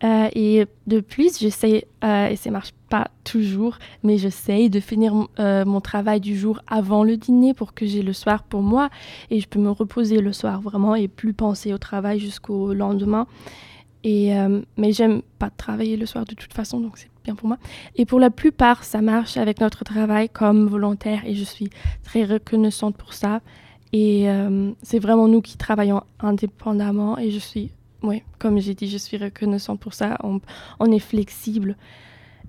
Euh, 0.02 0.28
et 0.34 0.64
de 0.86 1.00
plus, 1.00 1.38
j'essaie, 1.38 1.86
euh, 2.04 2.28
et 2.28 2.36
ça 2.36 2.50
marche 2.50 2.72
pas 2.88 3.08
toujours, 3.24 3.78
mais 4.02 4.16
j'essaie 4.16 4.68
de 4.68 4.80
finir 4.80 5.12
euh, 5.38 5.64
mon 5.64 5.80
travail 5.80 6.20
du 6.20 6.38
jour 6.38 6.60
avant 6.66 7.04
le 7.04 7.16
dîner 7.16 7.52
pour 7.52 7.74
que 7.74 7.86
j'ai 7.86 8.02
le 8.02 8.12
soir 8.12 8.42
pour 8.44 8.62
moi 8.62 8.88
et 9.30 9.40
je 9.40 9.48
peux 9.48 9.58
me 9.58 9.70
reposer 9.70 10.20
le 10.20 10.32
soir 10.32 10.60
vraiment 10.60 10.94
et 10.94 11.06
plus 11.06 11.34
penser 11.34 11.72
au 11.74 11.78
travail 11.78 12.18
jusqu'au 12.18 12.72
lendemain. 12.72 13.26
Et, 14.02 14.32
mais 14.78 14.92
j'aime 14.92 15.20
pas 15.38 15.50
travailler 15.50 15.98
le 15.98 16.06
soir 16.06 16.24
de 16.24 16.34
toute 16.34 16.54
façon, 16.54 16.80
donc 16.80 16.96
c'est 16.96 17.10
bien 17.22 17.34
pour 17.34 17.48
moi. 17.48 17.58
Et 17.96 18.06
pour 18.06 18.18
la 18.18 18.30
plupart, 18.30 18.82
ça 18.82 19.02
marche 19.02 19.36
avec 19.36 19.60
notre 19.60 19.84
travail 19.84 20.30
comme 20.30 20.68
volontaire 20.68 21.20
et 21.26 21.34
je 21.34 21.44
suis 21.44 21.68
très 22.02 22.24
reconnaissante 22.24 22.96
pour 22.96 23.12
ça. 23.12 23.42
Et 23.92 24.28
euh, 24.28 24.72
c'est 24.82 24.98
vraiment 24.98 25.28
nous 25.28 25.40
qui 25.40 25.56
travaillons 25.56 26.02
indépendamment 26.20 27.18
et 27.18 27.30
je 27.30 27.38
suis, 27.38 27.72
oui, 28.02 28.22
comme 28.38 28.60
j'ai 28.60 28.74
dit, 28.74 28.88
je 28.88 28.98
suis 28.98 29.16
reconnaissante 29.16 29.80
pour 29.80 29.94
ça. 29.94 30.16
On, 30.22 30.40
on 30.78 30.90
est 30.92 31.00
flexible. 31.00 31.76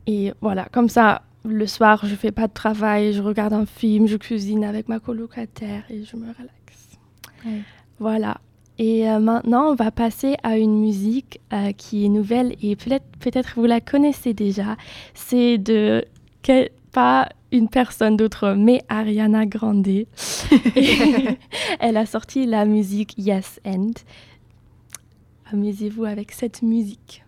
Et 0.08 0.34
voilà, 0.42 0.68
comme 0.72 0.90
ça, 0.90 1.24
le 1.44 1.66
soir, 1.66 2.06
je 2.06 2.16
fais 2.16 2.32
pas 2.32 2.48
de 2.48 2.54
travail, 2.54 3.14
je 3.14 3.22
regarde 3.22 3.54
un 3.54 3.66
film, 3.66 4.08
je 4.08 4.18
cuisine 4.18 4.64
avec 4.64 4.88
ma 4.88 5.00
colocataire 5.00 5.84
et 5.90 6.04
je 6.04 6.16
me 6.16 6.28
relaxe. 6.28 6.98
Ouais. 7.46 7.62
Voilà. 8.00 8.40
Et 8.78 9.10
euh, 9.10 9.20
maintenant, 9.20 9.72
on 9.72 9.76
va 9.76 9.92
passer 9.92 10.38
à 10.44 10.58
une 10.58 10.80
musique 10.80 11.40
euh, 11.54 11.72
qui 11.72 12.06
est 12.06 12.10
nouvelle 12.10 12.56
et 12.62 12.76
peut-être 12.76 13.06
peut-être 13.20 13.54
vous 13.56 13.66
la 13.66 13.82
connaissez 13.82 14.34
déjà. 14.34 14.76
C'est 15.14 15.58
de 15.58 16.06
pas 16.92 17.30
une 17.52 17.70
personne 17.70 18.18
d'autre, 18.18 18.56
mais 18.58 18.82
Ariana 18.90 19.46
Grande. 19.46 19.88
Et 19.88 20.08
Elle 21.80 21.98
a 21.98 22.06
sorti 22.06 22.46
la 22.46 22.66
musique 22.66 23.14
Yes 23.18 23.60
End. 23.66 23.92
Amusez-vous 25.52 26.06
avec 26.06 26.32
cette 26.32 26.62
musique. 26.62 27.24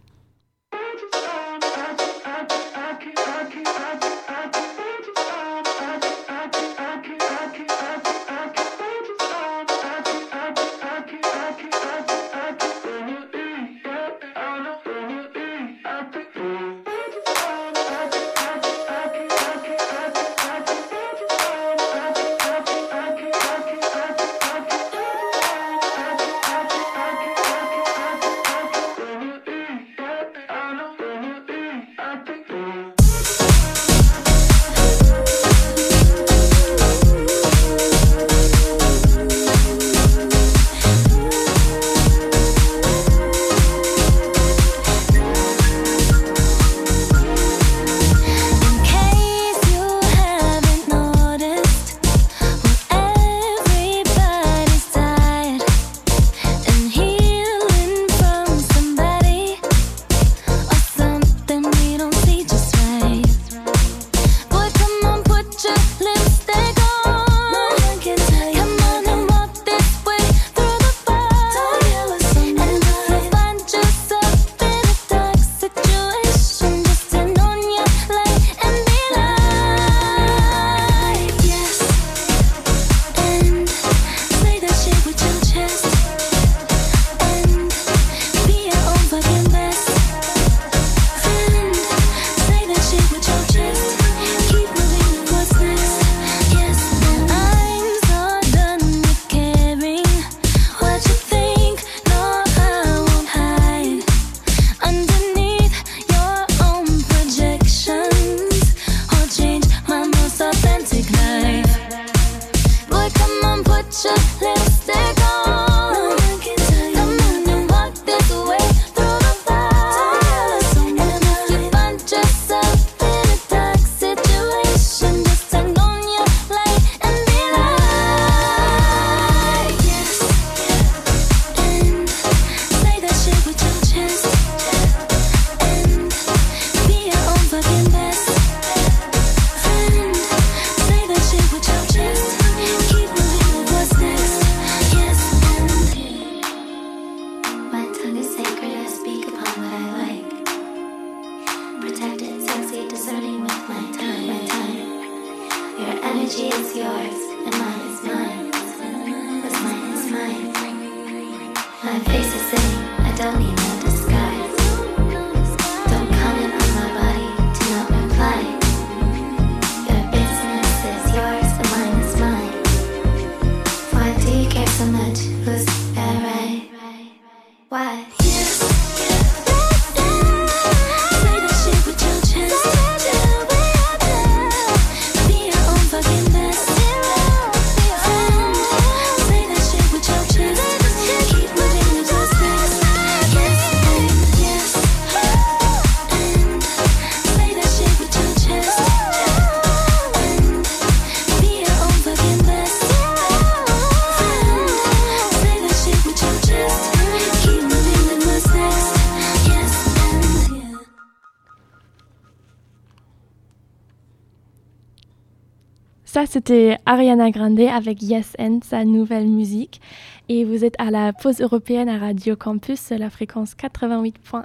Ça 216.14 216.28
c'était 216.28 216.78
Ariana 216.86 217.32
Grande 217.32 217.60
avec 217.60 218.04
Yes 218.04 218.36
and, 218.38 218.60
sa 218.64 218.86
nouvelle 218.86 219.28
musique. 219.28 219.82
Et 220.30 220.46
vous 220.46 220.64
êtes 220.64 220.76
à 220.78 220.92
la 220.92 221.12
pause 221.12 221.42
européenne 221.42 221.90
à 221.90 221.98
Radio 221.98 222.36
Campus, 222.36 222.92
la 222.92 223.10
fréquence 223.10 223.56
88.1. 223.56 224.44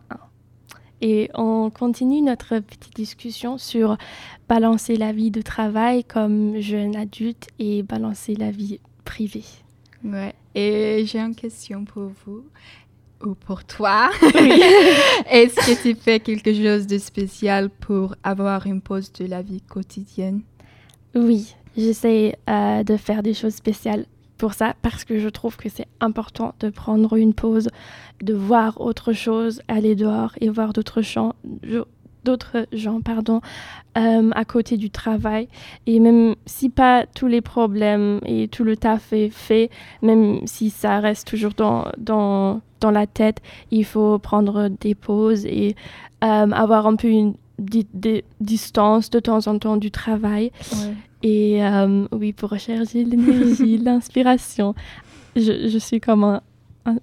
Et 1.03 1.29
on 1.35 1.69
continue 1.69 2.23
notre 2.23 2.59
petite 2.61 2.97
discussion 2.97 3.59
sur 3.59 3.99
balancer 4.49 4.97
la 4.97 5.13
vie 5.13 5.31
de 5.31 5.43
travail 5.43 6.05
comme 6.05 6.59
jeune 6.59 6.97
adulte 6.97 7.49
et 7.59 7.83
balancer 7.83 8.35
la 8.35 8.51
vie 8.51 8.81
privée. 9.05 9.45
Ouais. 10.03 10.33
Et 10.55 11.05
j'ai 11.05 11.19
une 11.19 11.35
question 11.35 11.85
pour 11.85 12.13
vous 12.25 12.45
ou 13.23 13.35
pour 13.35 13.63
toi. 13.65 14.09
Est-ce 15.31 15.55
que 15.55 15.83
tu 15.83 15.95
fais 16.01 16.19
quelque 16.21 16.55
chose 16.55 16.87
de 16.87 16.97
spécial 16.97 17.69
pour 17.69 18.15
avoir 18.25 18.67
une 18.67 18.81
pause 18.81 19.13
de 19.13 19.27
la 19.27 19.43
vie 19.43 19.61
quotidienne? 19.61 20.41
Oui, 21.15 21.55
j'essaie 21.77 22.37
euh, 22.49 22.83
de 22.83 22.97
faire 22.97 23.23
des 23.23 23.35
choses 23.35 23.55
spéciales 23.55 24.07
pour 24.37 24.55
ça 24.55 24.75
parce 24.83 25.05
que 25.05 25.19
je 25.19 25.29
trouve 25.29 25.57
que 25.57 25.69
c'est 25.69 25.89
important 26.01 26.55
de 26.61 26.71
prendre 26.71 27.17
une 27.17 27.35
pause, 27.35 27.69
de 28.23 28.35
voir 28.35 28.81
autre 28.81 29.13
chose, 29.13 29.61
aller 29.69 29.97
dehors 29.97 30.33
et 30.41 30.49
voir 30.49 30.73
d'autres 30.73 31.03
gens, 31.03 31.35
d'autres 32.25 32.67
gens 32.73 33.01
pardon, 33.01 33.41
euh, 33.97 34.31
à 34.35 34.45
côté 34.45 34.77
du 34.77 34.91
travail. 34.91 35.49
Et 35.87 35.99
même 35.99 36.37
si 36.47 36.69
pas 36.69 37.05
tous 37.07 37.27
les 37.27 37.41
problèmes 37.41 38.21
et 38.25 38.49
tout 38.49 38.65
le 38.65 38.77
taf 38.77 39.13
est 39.13 39.31
fait, 39.31 39.71
même 40.03 40.47
si 40.47 40.71
ça 40.71 41.01
reste 41.01 41.27
toujours 41.27 41.53
dans, 41.55 42.61
la 42.83 43.07
tête, 43.07 43.43
il 43.71 43.85
faut 43.85 44.19
prendre 44.19 44.69
des 44.69 44.95
pauses 44.95 45.45
et 45.47 45.75
euh, 46.23 46.51
avoir 46.53 46.87
un 46.87 46.97
peu 46.97 47.09
une 47.09 47.35
di- 47.59 47.87
di- 47.93 48.23
distance 48.41 49.11
de 49.11 49.21
temps 49.21 49.47
en 49.47 49.59
temps 49.59 49.77
du 49.77 49.91
travail. 49.91 50.51
Ouais. 50.73 50.95
Et 51.23 51.65
euh, 51.65 52.07
oui, 52.13 52.33
pour 52.33 52.51
rechercher 52.51 53.05
l'énergie, 53.05 53.79
l'inspiration. 53.85 54.75
Je, 55.37 55.69
je 55.69 55.79
suis 55.79 56.01
comme 56.01 56.25
un, 56.25 56.41
un 56.85 56.99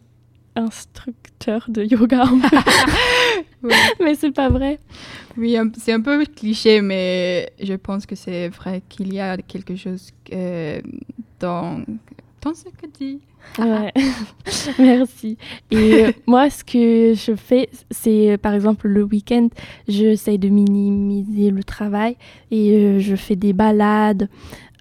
instructeur 0.56 1.66
de 1.68 1.84
yoga. 1.84 2.26
Ouais. 3.64 3.74
mais 4.00 4.14
c'est 4.14 4.32
pas 4.32 4.48
vrai. 4.50 4.80
Oui, 5.38 5.58
c'est 5.78 5.92
un 5.94 6.00
peu 6.02 6.24
cliché, 6.26 6.82
mais 6.82 7.50
je 7.60 7.74
pense 7.74 8.06
que 8.06 8.16
c'est 8.16 8.48
vrai 8.50 8.84
qu'il 8.88 9.12
y 9.12 9.20
a 9.20 9.38
quelque 9.38 9.76
chose 9.76 10.12
euh, 10.32 10.80
dans, 11.40 11.84
dans 12.44 12.54
ce 12.54 12.66
que 12.66 12.86
tu 12.86 13.06
dis. 13.16 13.20
Ouais. 13.60 13.94
Merci. 14.80 15.38
Et 15.72 16.06
euh, 16.06 16.12
moi, 16.28 16.50
ce 16.50 16.64
que 16.64 17.14
je 17.14 17.36
fais, 17.36 17.70
c'est 17.92 18.32
euh, 18.32 18.38
par 18.38 18.54
exemple 18.54 18.88
le 18.88 19.04
week-end, 19.04 19.48
j'essaie 19.88 20.38
de 20.38 20.50
minimiser 20.50 21.52
le 21.52 21.64
travail 21.64 22.18
et 22.52 22.74
euh, 22.74 23.00
je 23.00 23.16
fais 23.16 23.36
des 23.36 23.54
balades 23.54 24.30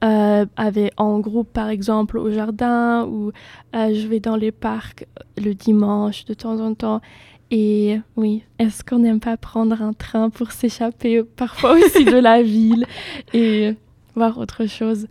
euh, 0.03 0.45
avec, 0.57 0.93
en 0.97 1.19
groupe, 1.21 1.53
par 1.53 1.69
exemple, 1.69 2.19
au 2.19 2.31
jardin 2.31 3.07
ou 3.07 3.33
euh, 3.75 3.95
je 3.95 4.07
vais 4.07 4.21
dans 4.21 4.37
les 4.37 4.53
parcs 4.53 5.07
le 5.39 5.55
dimanche 5.55 6.25
de 6.27 6.35
temps 6.35 6.61
en 6.61 6.75
temps. 6.75 7.01
Et 7.51 8.01
oui, 8.17 8.43
est-ce 8.59 8.83
qu'on 8.85 8.99
n'aime 8.99 9.21
pas 9.21 9.37
prendre 9.37 9.81
un 9.81 9.93
train 9.93 10.29
pour 10.29 10.53
s'échapper 10.53 11.23
parfois 11.23 11.77
aussi 11.77 12.05
de 12.05 12.17
la 12.17 12.43
ville 12.43 12.87
et 13.33 13.75
voir 14.15 14.39
autre 14.39 14.67
chose? 14.67 15.07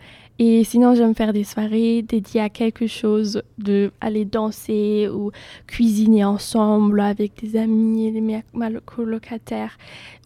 Et 0.45 0.63
sinon, 0.63 0.93
j'aime 0.95 1.15
faire 1.15 1.31
des 1.31 1.43
soirées 1.43 2.01
dédiées 2.01 2.41
à 2.41 2.49
quelque 2.49 2.87
chose, 2.87 3.41
de 3.57 3.91
aller 4.01 4.25
danser 4.25 5.07
ou 5.07 5.31
cuisiner 5.67 6.25
ensemble 6.25 6.99
avec 6.99 7.31
des 7.41 7.55
amis 7.55 8.11
les 8.11 8.43
ma 8.53 8.71
colocataires 8.81 9.77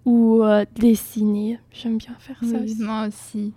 ou 0.06 0.42
euh, 0.44 0.66
dessiner. 0.76 1.60
J'aime 1.72 1.98
bien 1.98 2.16
faire 2.20 2.38
ça 2.42 2.58
Oui, 2.58 2.64
aussi. 2.72 2.82
moi 2.82 3.08
aussi. 3.08 3.54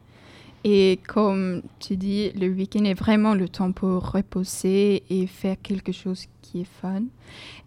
Et 0.64 0.98
comme 1.08 1.62
tu 1.78 1.96
dis, 1.96 2.30
le 2.32 2.48
week-end 2.48 2.84
est 2.84 2.94
vraiment 2.94 3.34
le 3.34 3.48
temps 3.48 3.72
pour 3.72 4.10
reposer 4.10 5.02
et 5.08 5.26
faire 5.26 5.56
quelque 5.62 5.92
chose 5.92 6.26
qui 6.42 6.60
est 6.62 6.68
fun. 6.82 7.04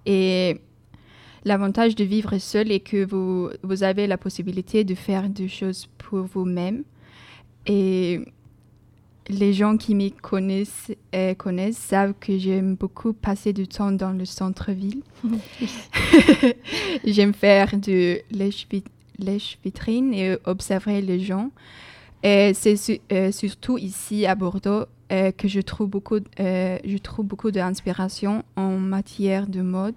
Et 0.06 0.58
l'avantage 1.46 1.96
de 1.96 2.04
vivre 2.04 2.38
seul 2.38 2.72
est 2.72 2.82
que 2.82 3.04
vous, 3.04 3.50
vous 3.64 3.82
avez 3.84 4.06
la 4.06 4.18
possibilité 4.20 4.84
de 4.84 4.94
faire 4.94 5.28
des 5.30 5.48
choses 5.48 5.88
pour 5.98 6.20
vous-même. 6.24 6.84
Et 7.66 8.20
les 9.30 9.54
gens 9.54 9.78
qui 9.78 9.96
me 9.96 10.10
connaissent, 10.10 10.92
euh, 11.16 11.34
connaissent 11.34 11.78
savent 11.78 12.14
que 12.20 12.38
j'aime 12.38 12.76
beaucoup 12.76 13.14
passer 13.14 13.54
du 13.54 13.68
temps 13.68 13.92
dans 13.92 14.12
le 14.12 14.26
centre-ville. 14.26 15.02
J'aime 17.06 17.34
faire 17.34 17.78
de 17.78 18.20
lèche-vit- 18.32 18.84
lèche-vitrine 19.20 20.14
et 20.14 20.36
observer 20.46 21.02
les 21.02 21.20
gens. 21.20 21.52
Et 22.24 22.54
c'est 22.54 22.76
su- 22.76 23.00
euh, 23.12 23.32
surtout 23.32 23.78
ici 23.78 24.26
à 24.26 24.36
Bordeaux 24.36 24.86
euh, 25.14 25.32
que 25.32 25.48
je 25.48 25.62
trouve 25.62 25.88
beaucoup, 25.90 26.18
euh, 26.40 26.78
je 26.84 26.98
trouve 26.98 27.26
beaucoup 27.26 27.52
d'inspiration 27.52 28.44
en 28.56 28.72
matière 28.78 29.48
de 29.48 29.62
mode. 29.62 29.96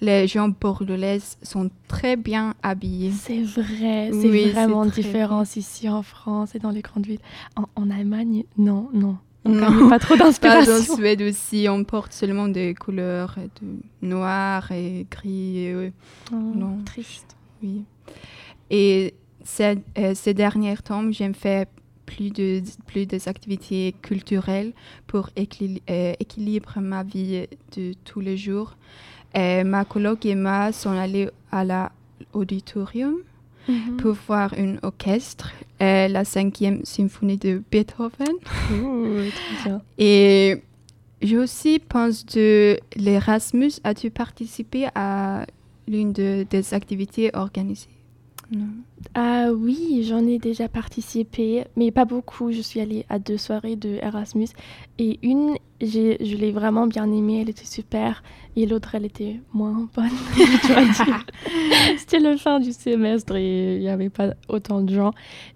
Les 0.00 0.26
gens 0.28 0.48
bordelais 0.48 1.18
sont 1.42 1.70
très 1.88 2.16
bien 2.16 2.54
habillés. 2.62 3.10
C'est 3.10 3.42
vrai, 3.42 4.10
c'est 4.12 4.28
Oui, 4.30 4.50
vraiment 4.50 4.86
différent 4.86 5.42
ici 5.42 5.88
en 5.88 6.02
France 6.02 6.54
et 6.54 6.58
dans 6.58 6.70
les 6.70 6.82
grandes 6.82 7.06
villes. 7.06 7.20
En, 7.56 7.64
en 7.74 7.90
Allemagne, 7.90 8.44
non, 8.56 8.88
non. 8.92 9.16
On 9.46 9.50
Non. 9.50 9.70
n'a 9.70 9.88
pas 9.90 9.98
trop 9.98 10.16
Pas 10.18 10.24
en 10.24 10.26
d'inspiration. 10.28 10.94
Suède 10.96 11.20
aussi, 11.22 11.66
on 11.68 11.84
porte 11.84 12.12
seulement 12.12 12.48
des 12.48 12.74
couleurs 12.74 13.36
de 13.60 14.06
noir 14.06 14.70
et 14.72 15.06
gris. 15.10 15.58
et, 15.58 15.72
euh, 15.72 15.90
Oh, 16.32 16.36
Non. 16.36 16.78
Triste. 16.86 17.36
Oui. 17.62 17.82
Et 18.70 19.14
ces, 19.42 19.76
ces 20.14 20.32
derniers 20.34 20.76
temps, 20.78 21.10
j'aime 21.12 21.34
faire 21.34 21.66
plus 22.06 22.30
de 22.30 22.62
plus 22.86 23.06
des 23.06 23.28
activités 23.28 23.94
culturelles 24.02 24.72
pour 25.06 25.28
équili- 25.36 25.82
euh, 25.90 26.12
équilibrer 26.20 26.80
ma 26.80 27.02
vie 27.02 27.46
de 27.76 27.92
tous 28.04 28.20
les 28.20 28.36
jours. 28.36 28.76
Euh, 29.36 29.64
ma 29.64 29.84
coloc 29.84 30.24
et 30.26 30.34
moi 30.34 30.70
sont 30.72 30.92
allés 30.92 31.28
à 31.50 31.64
l'auditorium 32.34 33.16
Mhm. 33.66 33.96
pour 33.96 34.12
voir 34.28 34.52
un 34.58 34.76
orchestre, 34.82 35.50
euh, 35.80 36.06
la 36.08 36.24
cinquième 36.24 36.84
symphonie 36.84 37.38
de 37.38 37.62
Beethoven. 37.70 38.36
Bien. 39.64 39.80
Et 39.96 40.62
je 41.22 41.36
aussi 41.38 41.78
pense 41.78 42.26
de 42.26 42.78
l'Erasmus. 42.96 43.72
As-tu 43.82 44.10
participé 44.10 44.88
à 44.94 45.46
l'une 45.88 46.12
de- 46.12 46.44
des 46.50 46.74
activités 46.74 47.30
organisées? 47.34 47.88
Non. 48.50 48.66
Ah 49.14 49.48
oui, 49.54 50.04
j'en 50.08 50.26
ai 50.26 50.38
déjà 50.38 50.68
participé, 50.68 51.64
mais 51.76 51.90
pas 51.90 52.04
beaucoup. 52.04 52.52
Je 52.52 52.60
suis 52.60 52.80
allée 52.80 53.04
à 53.08 53.18
deux 53.18 53.38
soirées 53.38 53.76
de 53.76 53.98
Erasmus 54.02 54.48
et 54.98 55.18
une, 55.22 55.54
j'ai, 55.80 56.16
je 56.24 56.36
l'ai 56.36 56.52
vraiment 56.52 56.86
bien 56.86 57.10
aimée, 57.10 57.40
elle 57.42 57.48
était 57.50 57.64
super, 57.66 58.22
et 58.56 58.66
l'autre, 58.66 58.94
elle 58.94 59.04
était 59.06 59.40
moins 59.52 59.88
bonne. 59.94 60.10
C'était 61.98 62.20
le 62.20 62.36
fin 62.36 62.60
du 62.60 62.72
semestre 62.72 63.34
et 63.36 63.76
il 63.76 63.80
n'y 63.80 63.88
avait 63.88 64.10
pas 64.10 64.34
autant 64.48 64.80
de 64.82 64.94
gens. 64.94 65.12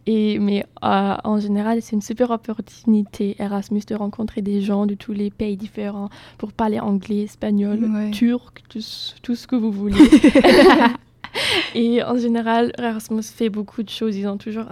Et, 0.07 0.39
mais 0.39 0.65
euh, 0.85 1.15
en 1.25 1.39
général, 1.41 1.81
c'est 1.83 1.95
une 1.95 2.03
super 2.03 2.31
opportunité, 2.31 3.37
Erasmus, 3.39 3.83
de 3.87 3.95
rencontrer 3.95 4.43
des 4.43 4.61
gens 4.61 4.87
de 4.87 4.95
tous 4.95 5.13
les 5.13 5.31
pays 5.31 5.57
différents 5.57 6.09
pour 6.39 6.53
parler 6.53 6.81
anglais, 6.81 7.23
espagnol, 7.23 7.85
Ouais. 7.85 8.11
turc, 8.11 8.63
tout 8.69 9.35
ce 9.35 9.47
que 9.47 9.57
vous 9.57 9.71
voulez. 9.73 9.95
Et 11.75 12.03
en 12.03 12.17
général, 12.17 12.73
Erasmus 12.79 13.23
fait 13.23 13.49
beaucoup 13.49 13.83
de 13.83 13.89
choses. 13.89 14.17
Ils 14.17 14.27
ont 14.27 14.39
toujours 14.39 14.67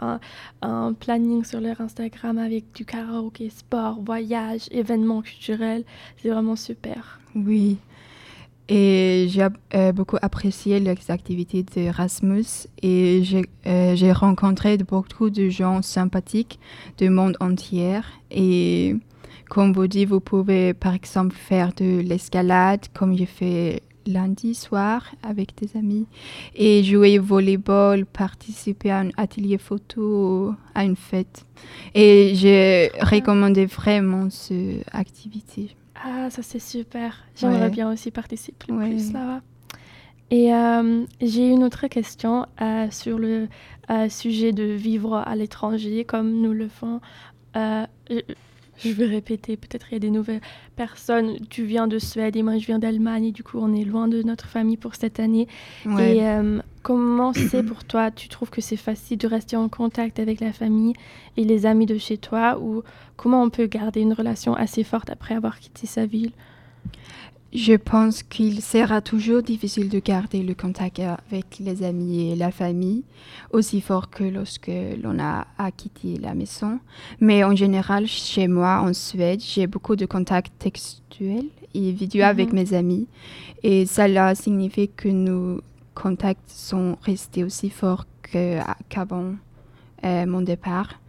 un, 0.63 0.93
planning 0.95 1.45
sur 1.45 1.61
leur 1.61 1.81
Instagram 1.81 2.39
avec 2.39 2.73
du 2.75 2.85
karaoké, 2.85 3.51
sport, 3.51 4.01
voyage, 4.01 4.63
événements 4.71 5.23
culturels. 5.23 5.85
C'est 6.17 6.31
vraiment 6.31 6.57
super. 6.57 7.21
Oui. 7.35 7.79
Et 8.69 9.27
j'ai 9.29 9.47
euh, 9.75 9.93
beaucoup 9.93 10.17
apprécié 10.23 10.81
les 10.81 10.95
activités 11.09 11.63
d'Erasmus 11.63 12.67
et 12.83 13.21
j'ai 13.23 13.45
euh, 13.67 13.95
j'ai 13.95 14.11
rencontré 14.11 14.77
beaucoup 14.79 15.31
de 15.31 15.49
gens 15.49 15.83
sympathiques 15.83 16.59
du 16.99 17.09
monde 17.09 17.37
entier. 17.39 18.01
Et 18.33 18.97
comme 19.49 19.73
vous 19.73 19.87
dites, 19.87 20.09
vous 20.09 20.19
pouvez 20.19 20.75
par 20.75 20.95
exemple 20.95 21.37
faire 21.37 21.73
de 21.75 22.01
l'escalade 22.01 22.87
comme 22.93 23.17
j'ai 23.17 23.27
fait 23.27 23.83
lundi 24.07 24.55
soir 24.55 25.15
avec 25.23 25.55
des 25.57 25.77
amis 25.77 26.07
et 26.55 26.83
jouer 26.85 27.19
au 27.19 27.23
volleyball, 27.23 28.07
participer 28.07 28.91
à 28.91 29.01
un 29.01 29.11
atelier 29.17 29.59
photo, 29.59 30.55
à 30.75 30.85
une 30.85 30.97
fête. 30.97 31.45
Et 31.95 32.33
j'ai 32.35 32.91
recommandé 33.01 33.67
vraiment 33.67 34.29
cette 34.31 34.85
activité. 34.93 35.75
Ah, 36.05 36.29
ça 36.31 36.43
c'est 36.43 36.59
super. 36.59 37.25
J'aimerais 37.37 37.63
Ouais. 37.65 37.71
bien 37.71 37.91
aussi 37.91 38.11
participer 38.11 38.73
Ouais. 38.73 38.91
plus 38.91 39.13
là-bas. 39.13 39.41
Et 40.31 40.53
euh, 40.53 41.05
j'ai 41.21 41.49
une 41.49 41.63
autre 41.63 41.87
question 41.87 42.47
euh, 42.61 42.89
sur 42.91 43.19
le 43.19 43.49
euh, 43.91 44.09
sujet 44.09 44.53
de 44.53 44.65
vivre 44.65 45.15
à 45.17 45.37
l'étranger 45.37 46.05
comme 46.05 46.41
nous 46.43 46.53
le 46.53 46.69
faisons. 46.69 47.01
Je- 48.83 48.89
je 48.89 48.95
vais 48.95 49.07
répéter, 49.07 49.57
peut-être 49.57 49.87
il 49.91 49.95
y 49.95 49.97
a 49.97 50.01
des 50.01 50.11
nouvelles 50.11 50.41
personnes. 50.77 51.37
Tu 51.51 51.65
viens 51.65 51.87
de 51.87 51.99
Suède 51.99 52.37
et 52.37 52.43
moi 52.43 52.59
je 52.59 52.67
viens 52.67 52.79
d'Allemagne 52.79 53.27
et 53.27 53.33
du 53.33 53.43
coup 53.43 53.59
on 53.61 53.75
est 53.75 53.85
loin 53.85 54.09
de 54.09 54.23
notre 54.23 54.47
famille 54.47 54.77
pour 54.77 54.95
cette 54.95 55.21
année. 55.21 55.49
Ouais. 55.85 56.17
Et 56.17 56.27
euh, 56.27 56.61
comment 56.83 57.33
c'est 57.33 57.63
pour 57.63 57.85
toi? 57.85 58.11
Tu 58.11 58.29
trouves 58.29 58.51
que 58.51 58.61
c'est 58.61 58.77
facile 58.77 59.19
de 59.19 59.27
rester 59.27 59.57
en 59.57 59.69
contact 59.69 60.19
avec 60.19 60.41
la 60.41 60.53
famille 60.53 60.95
et 61.37 61.45
les 61.45 61.67
amis 61.67 61.87
de 61.87 61.99
chez 61.99 62.19
toi? 62.19 62.59
Ou 62.61 62.83
comment 63.17 63.43
on 63.43 63.51
peut 63.51 63.67
garder 63.67 64.01
une 64.01 64.13
relation 64.13 64.55
assez 64.55 64.85
forte 64.85 65.11
après 65.11 65.35
avoir 65.35 65.59
quitté 65.61 65.87
sa 65.87 66.07
ville? 66.07 66.33
Je 67.53 67.75
pense 67.75 68.23
qu'il 68.23 68.61
sera 68.61 69.01
toujours 69.01 69.41
difficile 69.43 69.89
de 69.89 69.99
garder 69.99 70.43
le 70.43 70.55
contact 70.55 70.99
avec 71.01 71.59
les 71.61 71.83
amis 71.85 72.33
et 72.33 72.37
la 72.37 72.51
famille 72.51 73.05
aussi 73.53 73.81
fort 73.81 74.11
que 74.11 74.25
lorsque 74.25 74.71
l'on 75.03 75.19
a, 75.19 75.47
quitté 75.77 76.19
la 76.19 76.35
maison. 76.35 76.79
Mais 77.21 77.45
en 77.45 77.55
général, 77.57 78.07
chez 78.07 78.47
moi, 78.49 78.81
en 78.83 78.93
Suède, 78.93 79.41
j'ai 79.41 79.67
beaucoup 79.67 79.97
de 79.97 80.05
contacts 80.07 80.53
textuels 80.59 81.47
et 81.73 81.93
vidéo 81.93 82.25
avec 82.25 82.49
Mhm. 82.49 82.55
mes 82.55 82.75
amis. 82.75 83.07
Et 83.63 83.87
cela 83.87 84.35
signifie 84.35 84.89
que 84.95 85.09
nos 85.09 85.61
contacts 85.95 86.51
sont 86.51 86.99
restés 87.03 87.43
aussi 87.45 87.71
forts 87.71 88.07
que- 88.23 88.59
qu'avant 88.91 89.35
euh, 90.05 90.27
mon 90.27 90.43
départ. 90.43 91.01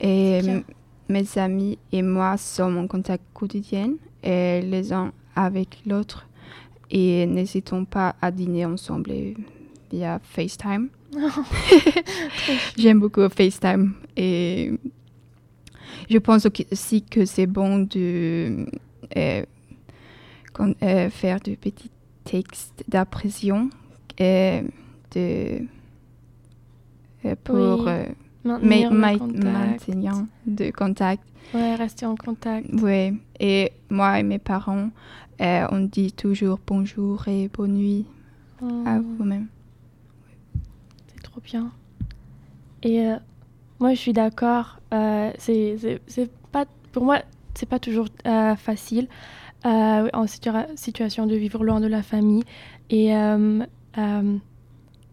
Et 0.00 0.38
C'est 0.40 0.46
bien. 0.46 0.54
m- 0.56 0.64
mes 1.10 1.38
amis 1.38 1.78
et 1.92 2.00
moi 2.02 2.36
sommes 2.38 2.78
en 2.78 2.86
contact 2.86 3.22
quotidien 3.34 3.90
et 4.22 4.62
les 4.62 4.90
uns 4.92 5.12
avec 5.34 5.80
l'autre. 5.86 6.26
Et 6.90 7.26
n'hésitons 7.26 7.84
pas 7.84 8.16
à 8.20 8.30
dîner 8.30 8.66
ensemble 8.66 9.12
via 9.90 10.20
FaceTime. 10.22 10.88
J'aime 12.76 13.00
beaucoup 13.00 13.28
FaceTime 13.28 13.94
et 14.16 14.72
je 16.10 16.18
pense 16.18 16.46
aussi 16.46 17.02
que 17.02 17.24
c'est 17.24 17.46
bon 17.46 17.80
de 17.80 18.66
euh, 19.16 19.44
euh, 20.60 21.10
faire 21.10 21.40
de 21.40 21.54
petits 21.54 21.90
textes 22.24 22.84
d'impression 22.88 23.70
et 24.18 24.62
de 25.14 25.62
euh, 27.24 27.36
pour 27.44 27.86
Oui, 27.86 27.92
Maintenir 28.44 28.90
le 28.92 29.18
contact. 29.18 29.88
maintenant 29.88 30.26
de 30.46 30.70
contact. 30.70 31.22
Ouais, 31.54 31.74
rester 31.74 32.06
en 32.06 32.16
contact. 32.16 32.66
Oui. 32.72 33.20
Et 33.38 33.72
moi 33.90 34.18
et 34.18 34.22
mes 34.22 34.38
parents, 34.38 34.90
euh, 35.40 35.66
on 35.70 35.80
dit 35.80 36.12
toujours 36.12 36.58
bonjour 36.66 37.26
et 37.28 37.48
bonne 37.48 37.74
nuit 37.74 38.06
à 38.86 38.98
Mm. 38.98 39.02
vous-même. 39.18 39.46
C'est 41.08 41.22
trop 41.22 41.40
bien. 41.40 41.72
Et 42.82 43.00
euh, 43.06 43.16
moi, 43.80 43.90
je 43.94 43.98
suis 43.98 44.12
d'accord. 44.12 44.78
euh, 44.94 45.30
c'est, 45.38 45.76
pas, 46.52 46.64
pour 46.92 47.04
moi, 47.04 47.18
c'est 47.54 47.68
pas 47.68 47.78
toujours 47.78 48.06
euh, 48.26 48.54
facile 48.56 49.08
en 49.64 50.24
situa- 50.26 50.66
situation 50.76 51.26
de 51.26 51.36
vivre 51.36 51.62
loin 51.64 51.80
de 51.80 51.86
la 51.86 52.02
famille. 52.02 52.42
Et 52.90 53.12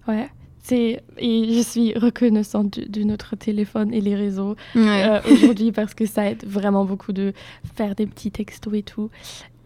ouais, 0.07 0.29
et 0.71 0.99
je 1.19 1.61
suis 1.61 1.93
reconnaissante 1.93 2.79
de, 2.79 2.85
de 2.85 3.03
notre 3.03 3.35
téléphone 3.35 3.93
et 3.93 4.01
les 4.01 4.15
réseaux 4.15 4.55
euh, 4.75 5.19
aujourd'hui 5.31 5.71
parce 5.71 5.93
que 5.93 6.05
ça 6.05 6.29
aide 6.29 6.45
vraiment 6.45 6.85
beaucoup 6.85 7.13
de 7.13 7.33
faire 7.75 7.95
des 7.95 8.05
petits 8.05 8.31
textos 8.31 8.73
et 8.73 8.83
tout. 8.83 9.09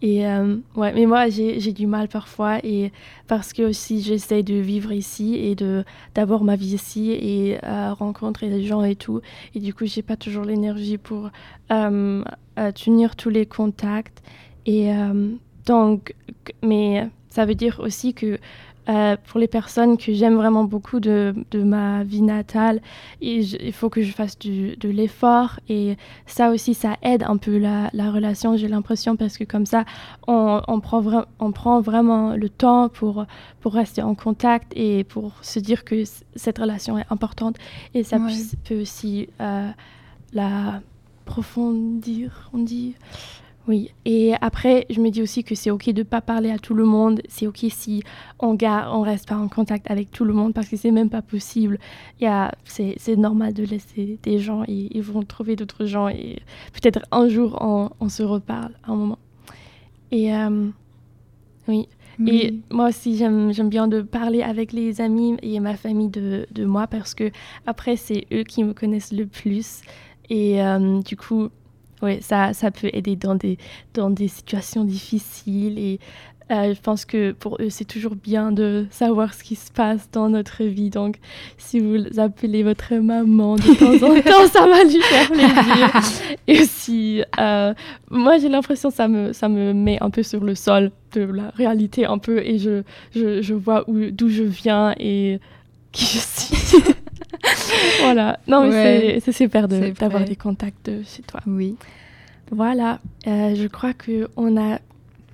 Et 0.04 0.28
euh, 0.28 0.58
ouais, 0.76 0.92
mais 0.94 1.06
moi 1.06 1.30
j'ai 1.30 1.62
j'ai 1.62 1.72
du 1.72 1.88
mal 1.88 2.10
parfois 2.10 2.60
et 2.62 2.92
parce 3.28 3.54
que 3.54 3.62
aussi 3.64 4.02
j'essaie 4.02 4.44
de 4.44 4.56
vivre 4.56 4.92
ici 4.92 5.36
et 5.36 5.56
de 5.56 5.86
d'avoir 6.14 6.44
ma 6.44 6.58
vie 6.58 6.76
ici 6.76 7.12
et 7.12 7.58
euh, 7.64 7.94
rencontrer 7.94 8.50
des 8.50 8.66
gens 8.66 8.84
et 8.84 8.98
tout. 8.98 9.22
Et 9.56 9.62
du 9.62 9.74
coup 9.74 9.86
j'ai 9.86 10.02
pas 10.02 10.18
toujours 10.18 10.44
l'énergie 10.44 10.98
pour 10.98 11.30
euh, 11.72 12.22
tenir 12.76 13.16
tous 13.16 13.30
les 13.30 13.46
contacts. 13.46 14.22
Et 14.66 14.92
donc, 15.66 16.16
mais 16.62 17.10
ça 17.30 17.46
veut 17.46 17.56
dire 17.56 17.80
aussi 17.82 18.14
que 18.14 18.40
euh, 18.90 19.16
pour 19.28 19.40
les 19.40 19.48
personnes 19.48 19.98
que 19.98 20.14
j'aime 20.14 20.36
vraiment 20.36 20.64
beaucoup 20.66 21.00
de, 21.00 21.34
de 21.52 21.64
ma 21.64 22.04
vie 22.04 22.22
natale, 22.22 22.82
et 23.22 23.42
je- 23.44 23.58
il 23.62 23.72
faut 23.74 23.90
que 23.90 24.02
je 24.02 24.12
fasse 24.12 24.38
du, 24.38 24.76
de 24.78 24.90
l'effort. 24.90 25.60
Et 25.70 25.96
ça 26.26 26.52
aussi, 26.52 26.74
ça 26.74 26.98
aide 27.02 27.24
un 27.24 27.38
peu 27.38 27.58
la, 27.58 27.90
la 27.94 28.12
relation, 28.12 28.58
j'ai 28.58 28.68
l'impression, 28.68 29.16
parce 29.16 29.38
que 29.38 29.44
comme 29.46 29.66
ça, 29.66 29.86
on, 30.28 30.62
on, 30.68 30.80
prend 30.80 31.02
vra- 31.02 31.26
on 31.40 31.52
prend 31.52 31.80
vraiment 31.82 32.36
le 32.36 32.50
temps 32.50 32.90
pour, 32.90 33.26
pour 33.62 33.74
rester 33.74 34.02
en 34.02 34.16
contact 34.16 34.74
et 34.76 35.04
pour 35.06 35.32
se 35.42 35.60
dire 35.60 35.84
que 35.86 36.04
c- 36.04 36.24
cette 36.36 36.58
relation 36.58 36.98
est 36.98 37.06
importante. 37.10 37.56
Et 37.94 38.04
ça 38.04 38.18
Ouais. 38.18 38.28
peut- 38.32 38.76
peut 38.76 38.82
aussi 38.82 39.30
euh, 39.42 39.70
la 40.34 40.82
profondir, 41.26 42.50
on 42.54 42.60
dit. 42.60 42.96
Oui, 43.66 43.92
et 44.04 44.34
après, 44.42 44.86
je 44.90 45.00
me 45.00 45.10
dis 45.10 45.22
aussi 45.22 45.46
que 45.46 45.56
c'est 45.56 45.72
OK 45.72 45.86
de 45.86 46.00
ne 46.00 46.04
pas 46.04 46.20
parler 46.20 46.52
à 46.52 46.60
tout 46.60 46.74
le 46.74 46.84
monde. 46.84 47.22
C'est 47.30 47.48
OK 47.48 47.66
si 47.70 48.04
on 48.40 48.54
ne 48.54 48.94
on 48.94 49.02
reste 49.02 49.30
pas 49.30 49.38
en 49.38 49.48
contact 49.48 49.90
avec 49.90 50.12
tout 50.12 50.26
le 50.26 50.34
monde 50.34 50.54
parce 50.54 50.68
que 50.68 50.76
c'est 50.76 50.92
même 50.92 51.10
pas 51.10 51.22
possible. 51.22 51.80
C'est 52.66 53.16
normal 53.16 53.54
de 53.54 53.64
laisser 53.64 54.20
des 54.22 54.40
gens 54.40 54.64
et 54.68 54.90
ils 54.92 55.02
vont 55.02 55.24
trouver 55.24 55.56
d'autres 55.56 55.86
gens 55.86 56.10
et 56.10 56.40
peut-être 56.74 57.00
un 57.12 57.30
jour 57.30 57.58
on, 57.62 57.90
on 58.02 58.10
se 58.10 58.24
reparle 58.24 58.74
à 58.84 58.92
un 58.92 58.96
moment. 58.96 59.20
Et 60.12 60.36
euh, 60.36 60.68
oui, 61.70 61.88
et 62.28 62.54
moi 62.70 62.90
aussi, 62.90 63.18
j'aime 63.18 63.54
j'aime 63.54 63.70
bien 63.70 63.88
de 63.88 64.02
parler 64.02 64.42
avec 64.44 64.74
les 64.74 65.02
amis 65.02 65.38
et 65.42 65.60
ma 65.60 65.76
famille 65.76 66.10
de, 66.10 66.46
de 66.52 66.66
moi 66.66 66.88
parce 66.88 67.14
que 67.14 67.32
après, 67.66 67.96
c'est 67.96 68.28
eux 68.34 68.44
qui 68.44 68.64
me 68.64 68.74
connaissent 68.74 69.14
le 69.14 69.26
plus. 69.26 69.82
Et 70.30 70.62
euh, 70.62 71.00
du 71.02 71.18
coup, 71.18 71.50
ouais, 72.04 72.20
ça, 72.22 72.54
ça 72.54 72.70
peut 72.70 72.90
aider 72.94 73.16
dans 73.16 73.36
des, 73.36 73.58
dans 73.96 74.10
des 74.12 74.28
situations 74.28 74.84
difficiles. 74.84 75.80
Et 75.80 76.00
euh, 76.52 76.74
je 76.76 76.82
pense 76.82 77.06
que 77.06 77.32
pour 77.32 77.58
eux, 77.62 77.70
c'est 77.70 77.86
toujours 77.86 78.16
bien 78.16 78.52
de 78.52 78.86
savoir 78.92 79.34
ce 79.34 79.44
qui 79.44 79.56
se 79.56 79.72
passe 79.72 80.10
dans 80.12 80.28
notre 80.30 80.64
vie. 80.66 80.90
Donc, 80.90 81.16
si 81.58 81.80
vous 81.80 81.98
appelez 82.20 82.64
votre 82.64 82.94
maman 82.96 83.56
de 83.56 83.74
temps 83.80 84.08
en 84.08 84.22
temps, 84.22 84.48
ça 84.52 84.68
va 84.68 84.84
lui 84.84 85.02
faire 85.02 85.32
plaisir. 85.32 86.02
Et 86.48 86.62
aussi, 86.62 87.24
euh, 87.40 87.74
moi, 88.12 88.38
j'ai 88.40 88.50
l'impression 88.50 88.90
que 88.90 88.96
ça 88.96 89.08
me, 89.08 89.32
ça 89.34 89.48
me 89.48 89.74
met 89.74 89.98
un 90.04 90.10
peu 90.10 90.22
sur 90.22 90.44
le 90.44 90.54
sol 90.54 90.92
de 91.14 91.22
la 91.22 91.50
réalité 91.56 92.06
un 92.06 92.18
peu 92.18 92.40
et 92.46 92.58
je, 92.60 92.84
je, 93.16 93.42
je 93.42 93.54
vois 93.54 93.90
où- 93.90 94.12
d'où 94.12 94.28
je 94.28 94.44
viens 94.44 94.94
et 95.00 95.40
qui 95.94 96.06
je 96.06 96.20
suis. 96.20 96.84
voilà. 98.02 98.40
Non, 98.48 98.64
mais 98.64 98.70
Ouais, 98.70 99.20
c'est- 99.24 99.32
super 99.32 99.68
d'avoir 99.68 100.24
des 100.26 100.36
contacts 100.36 100.90
de 100.90 101.04
chez 101.04 101.22
toi. 101.24 101.40
Oui. 101.48 101.76
Voilà. 102.52 103.00
Euh, 103.28 103.56
je 103.56 103.68
crois 103.68 103.94
qu'on 103.94 104.52
n'a 104.52 104.80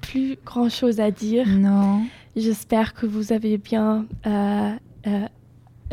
plus 0.02 0.38
grand-chose 0.46 1.00
à 1.00 1.12
dire. 1.12 1.46
Non. 1.48 2.02
J'espère 2.36 2.94
que 2.94 3.06
vous 3.06 3.34
avez 3.34 3.58
bien 3.58 4.06
euh, 4.26 4.72
euh, 5.08 5.26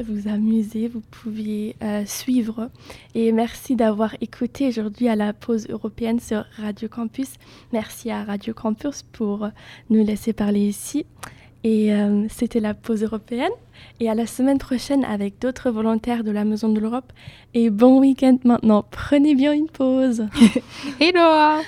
vous 0.03 0.29
amusé, 0.29 0.89
vous 0.89 1.01
pouviez 1.11 1.75
euh, 1.83 2.05
suivre. 2.07 2.71
Et 3.15 3.33
merci 3.33 3.75
d'avoir 3.77 4.15
écouté 4.21 4.69
aujourd'hui 4.69 5.09
à 5.09 5.17
la 5.17 5.33
pause 5.33 5.67
européenne 5.71 6.21
sur 6.21 6.45
Radio 6.59 6.89
Campus. 6.89 7.31
Merci 7.73 8.11
à 8.11 8.23
Radio 8.25 8.53
Campus 8.55 9.03
pour 9.13 9.49
nous 9.91 10.05
laisser 10.05 10.33
parler 10.35 10.61
ici. 10.69 11.07
Et 11.65 11.93
euh, 11.93 12.27
c'était 12.29 12.61
la 12.61 12.75
pause 12.75 13.03
européenne. 13.03 13.53
Et 14.01 14.09
à 14.09 14.15
la 14.15 14.27
semaine 14.27 14.59
prochaine 14.59 15.05
avec 15.05 15.41
d'autres 15.41 15.71
volontaires 15.71 16.25
de 16.25 16.31
la 16.31 16.45
Maison 16.45 16.69
de 16.69 16.81
l'Europe. 16.81 17.13
Et 17.55 17.71
bon 17.71 18.01
week-end 18.01 18.39
maintenant. 18.45 18.85
Prenez 18.91 19.35
bien 19.35 19.53
une 19.53 19.69
pause. 19.69 20.27
Hello 21.01 21.63